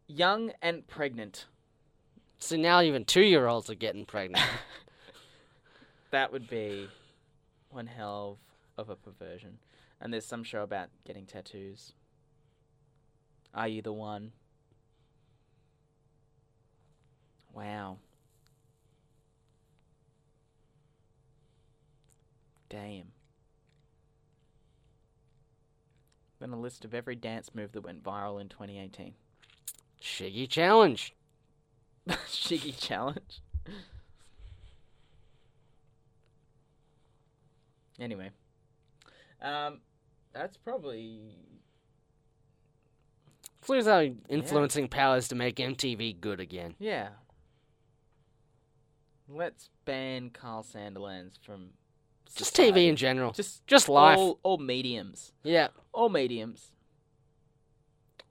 Young 0.05 0.51
and 0.61 0.85
pregnant. 0.85 1.47
So 2.37 2.57
now 2.57 2.81
even 2.81 3.05
two 3.05 3.23
year 3.23 3.47
olds 3.47 3.71
are 3.71 3.75
getting 3.75 4.05
pregnant. 4.05 4.45
That 6.11 6.31
would 6.31 6.49
be 6.49 6.89
one 7.69 7.87
hell 7.87 8.39
of 8.77 8.89
a 8.89 8.95
perversion. 8.95 9.59
And 10.01 10.13
there's 10.13 10.25
some 10.25 10.43
show 10.43 10.63
about 10.63 10.89
getting 11.05 11.25
tattoos. 11.25 11.93
Are 13.53 13.67
you 13.67 13.81
the 13.81 13.93
one? 13.93 14.31
Wow. 17.53 17.97
Damn. 22.69 23.11
Then 26.39 26.51
a 26.51 26.59
list 26.59 26.85
of 26.85 26.93
every 26.93 27.15
dance 27.15 27.49
move 27.53 27.73
that 27.73 27.81
went 27.81 28.03
viral 28.03 28.39
in 28.39 28.47
2018. 28.47 29.13
Shiggy 30.01 30.47
challenge. 30.47 31.13
Shiggy 32.07 32.79
challenge. 32.79 33.41
Anyway, 37.99 38.29
um, 39.41 39.81
that's 40.33 40.57
probably 40.57 41.35
Flu's 43.61 43.85
having 43.85 44.19
influencing 44.29 44.87
powers 44.87 45.27
to 45.27 45.35
make 45.35 45.57
MTV 45.57 46.19
good 46.21 46.39
again. 46.39 46.75
yeah. 46.79 47.09
Let's 49.31 49.69
ban 49.85 50.31
Kyle 50.31 50.63
Sandilands 50.63 51.33
from 51.45 51.69
Just 52.35 52.55
society. 52.55 52.71
TV 52.71 52.89
in 52.89 52.95
general. 52.95 53.31
just 53.31 53.65
Just 53.67 53.87
life. 53.87 54.17
all, 54.17 54.39
all 54.41 54.57
mediums, 54.57 55.33
Yeah, 55.43 55.67
all 55.93 56.09
mediums. 56.09 56.71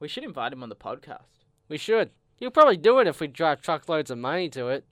We 0.01 0.09
should 0.09 0.25
invite 0.25 0.53
him 0.53 0.63
on 0.65 0.71
the 0.71 0.77
podcast. 0.77 1.45
we 1.69 1.77
should. 1.79 2.11
He'll 2.37 2.51
probably 2.51 2.77
do 2.79 2.99
it 2.99 3.07
if 3.07 3.21
we 3.21 3.29
drive 3.29 3.63
truckloads 3.63 4.11
of 4.11 4.19
money 4.19 4.49
to 4.51 4.69
it, 4.69 4.85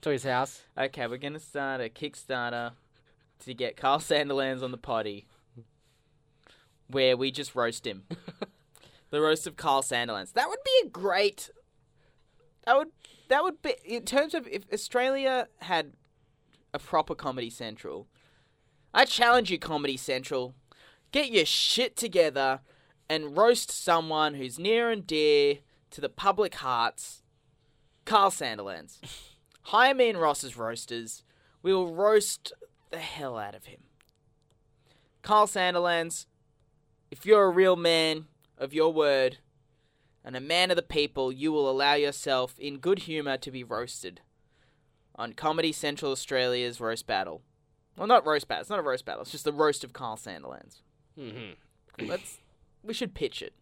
to 0.00 0.10
his 0.10 0.24
house. 0.24 0.62
Okay, 0.78 1.06
we're 1.06 1.18
gonna 1.18 1.38
start 1.38 1.82
a 1.82 1.90
Kickstarter 1.90 2.72
to 3.44 3.54
get 3.54 3.76
Kyle 3.76 3.98
Sandilands 3.98 4.62
on 4.62 4.70
the 4.70 4.78
potty, 4.78 5.26
where 6.88 7.16
we 7.16 7.30
just 7.30 7.54
roast 7.54 7.86
him. 7.86 8.04
the 9.10 9.20
roast 9.20 9.46
of 9.46 9.56
Kyle 9.56 9.82
Sandilands. 9.82 10.32
That 10.32 10.48
would 10.48 10.62
be 10.64 10.86
a 10.86 10.88
great. 10.88 11.50
That 12.64 12.76
would 12.76 12.88
that 13.28 13.42
would 13.42 13.62
be 13.62 13.74
in 13.84 14.04
terms 14.04 14.34
of 14.34 14.46
if 14.48 14.62
Australia 14.72 15.48
had 15.60 15.92
a 16.74 16.78
proper 16.78 17.14
Comedy 17.14 17.50
Central. 17.50 18.08
I 18.94 19.04
challenge 19.04 19.50
you, 19.50 19.58
Comedy 19.58 19.96
Central, 19.96 20.54
get 21.12 21.30
your 21.30 21.46
shit 21.46 21.96
together 21.96 22.60
and 23.08 23.36
roast 23.36 23.70
someone 23.70 24.34
who's 24.34 24.58
near 24.58 24.90
and 24.90 25.06
dear 25.06 25.58
to 25.90 26.00
the 26.00 26.08
public 26.08 26.56
hearts. 26.56 27.22
Kyle 28.04 28.30
Sandilands. 28.30 28.98
Hire 29.66 29.94
me 29.94 30.10
and 30.10 30.20
Ross 30.20 30.42
as 30.42 30.56
roasters. 30.56 31.22
We 31.62 31.72
will 31.72 31.94
roast 31.94 32.52
the 32.92 32.98
hell 32.98 33.36
out 33.38 33.56
of 33.56 33.64
him. 33.64 33.80
Kyle 35.22 35.46
Sandilands, 35.48 36.26
if 37.10 37.26
you're 37.26 37.44
a 37.44 37.50
real 37.50 37.74
man 37.76 38.26
of 38.58 38.72
your 38.72 38.92
word 38.92 39.38
and 40.24 40.36
a 40.36 40.40
man 40.40 40.70
of 40.70 40.76
the 40.76 40.82
people, 40.82 41.32
you 41.32 41.50
will 41.50 41.68
allow 41.68 41.94
yourself 41.94 42.56
in 42.58 42.78
good 42.78 43.00
humour 43.00 43.36
to 43.38 43.50
be 43.50 43.64
roasted 43.64 44.20
on 45.16 45.32
Comedy 45.32 45.72
Central 45.72 46.12
Australia's 46.12 46.80
Roast 46.80 47.06
Battle. 47.06 47.42
Well, 47.96 48.06
not 48.06 48.24
roast 48.24 48.48
battle. 48.48 48.62
It's 48.62 48.70
not 48.70 48.78
a 48.78 48.82
roast 48.82 49.04
battle. 49.04 49.22
It's 49.22 49.30
just 49.30 49.44
the 49.44 49.52
roast 49.52 49.84
of 49.84 49.92
Kyle 49.92 50.16
Sandilands. 50.16 50.80
Mm-hmm. 51.18 52.06
Let's. 52.06 52.38
We 52.82 52.94
should 52.94 53.14
pitch 53.14 53.42
it. 53.42 53.52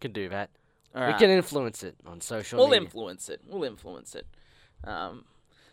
Can 0.00 0.12
do 0.12 0.28
that. 0.30 0.50
All 0.94 1.02
we 1.02 1.08
right. 1.08 1.18
can 1.18 1.30
influence 1.30 1.82
it 1.82 1.96
on 2.06 2.20
social 2.22 2.58
We'll 2.58 2.68
media. 2.68 2.84
influence 2.84 3.28
it. 3.28 3.42
We'll 3.46 3.64
influence 3.64 4.14
it. 4.14 4.26
Um, 4.84 5.26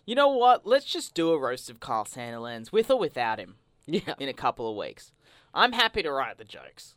you 0.06 0.16
know 0.16 0.30
what? 0.30 0.66
Let's 0.66 0.86
just 0.86 1.14
do 1.14 1.32
a 1.32 1.40
roast 1.40 1.70
of 1.70 1.80
Kyle 1.80 2.06
Sandilands 2.06 2.72
with 2.72 2.92
or 2.92 3.00
without 3.00 3.40
him 3.40 3.56
yeah. 3.86 4.16
in 4.20 4.30
a 4.30 4.34
couple 4.34 4.70
of 4.70 4.76
weeks. 4.76 5.12
I'm 5.54 5.74
happy 5.74 6.02
to 6.04 6.12
write 6.12 6.38
the 6.38 6.44
jokes. 6.44 6.96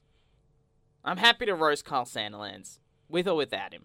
I'm 1.04 1.18
happy 1.18 1.46
to 1.46 1.54
roast 1.54 1.84
Kyle 1.84 2.04
Sandilands 2.04 2.78
with 3.08 3.28
or 3.28 3.36
without 3.36 3.72
him. 3.72 3.84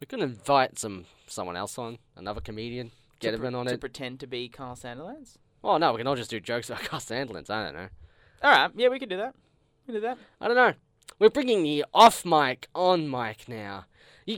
We 0.00 0.06
could 0.06 0.20
invite 0.20 0.78
some 0.78 1.06
someone 1.26 1.56
else 1.56 1.78
on, 1.78 1.98
another 2.14 2.40
comedian, 2.40 2.92
get 3.18 3.30
to, 3.30 3.34
him 3.34 3.40
pre- 3.40 3.48
in 3.48 3.54
on 3.54 3.66
to 3.66 3.74
it. 3.74 3.80
pretend 3.80 4.20
to 4.20 4.26
be 4.26 4.48
Kyle 4.48 4.76
Sandilands. 4.76 5.38
Oh 5.64 5.78
no, 5.78 5.92
we 5.92 5.98
can 5.98 6.06
all 6.06 6.14
just 6.14 6.30
do 6.30 6.38
jokes 6.38 6.70
about 6.70 6.82
Kyle 6.84 7.00
Sandilands. 7.00 7.50
I 7.50 7.64
don't 7.64 7.74
know. 7.74 7.88
All 8.42 8.50
right, 8.50 8.70
yeah, 8.76 8.88
we 8.88 8.98
can 8.98 9.08
do 9.08 9.16
that. 9.16 9.34
We 9.86 9.92
can 9.92 10.02
do 10.02 10.06
that. 10.06 10.18
I 10.40 10.46
don't 10.46 10.56
know. 10.56 10.74
We're 11.18 11.30
bringing 11.30 11.62
the 11.62 11.84
off 11.94 12.24
mic 12.24 12.68
on 12.74 13.10
mic 13.10 13.48
now, 13.48 13.86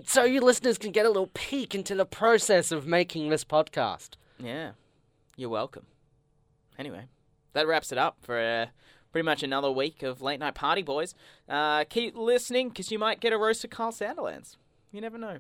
so 0.05 0.25
you 0.25 0.41
listeners 0.41 0.79
can 0.79 0.93
get 0.93 1.07
a 1.07 1.09
little 1.09 1.31
peek 1.35 1.75
into 1.75 1.95
the 1.95 2.05
process 2.05 2.71
of 2.73 2.87
making 2.87 3.29
this 3.31 3.45
podcast. 3.45 4.11
Yeah, 4.39 4.73
you're 5.37 5.49
welcome. 5.49 5.87
Anyway, 6.79 7.07
that 7.55 7.67
wraps 7.67 7.91
it 7.91 7.99
up 7.99 8.19
for 8.23 8.39
uh, 8.39 8.67
pretty 9.13 9.25
much 9.25 9.43
another 9.43 9.71
week 9.71 10.03
of 10.03 10.21
Late 10.23 10.41
Night 10.41 10.55
Party 10.55 10.83
Boyz. 10.83 11.15
Uh, 11.49 11.85
keep 11.89 12.17
listening 12.17 12.69
because 12.69 12.91
you 12.93 12.99
might 12.99 13.21
get 13.21 13.33
a 13.33 13.39
roast 13.39 13.65
of 13.65 13.71
Kyle 13.71 13.93
Sandilands. 13.93 14.57
You 14.93 15.01
never 15.01 15.19
know. 15.19 15.39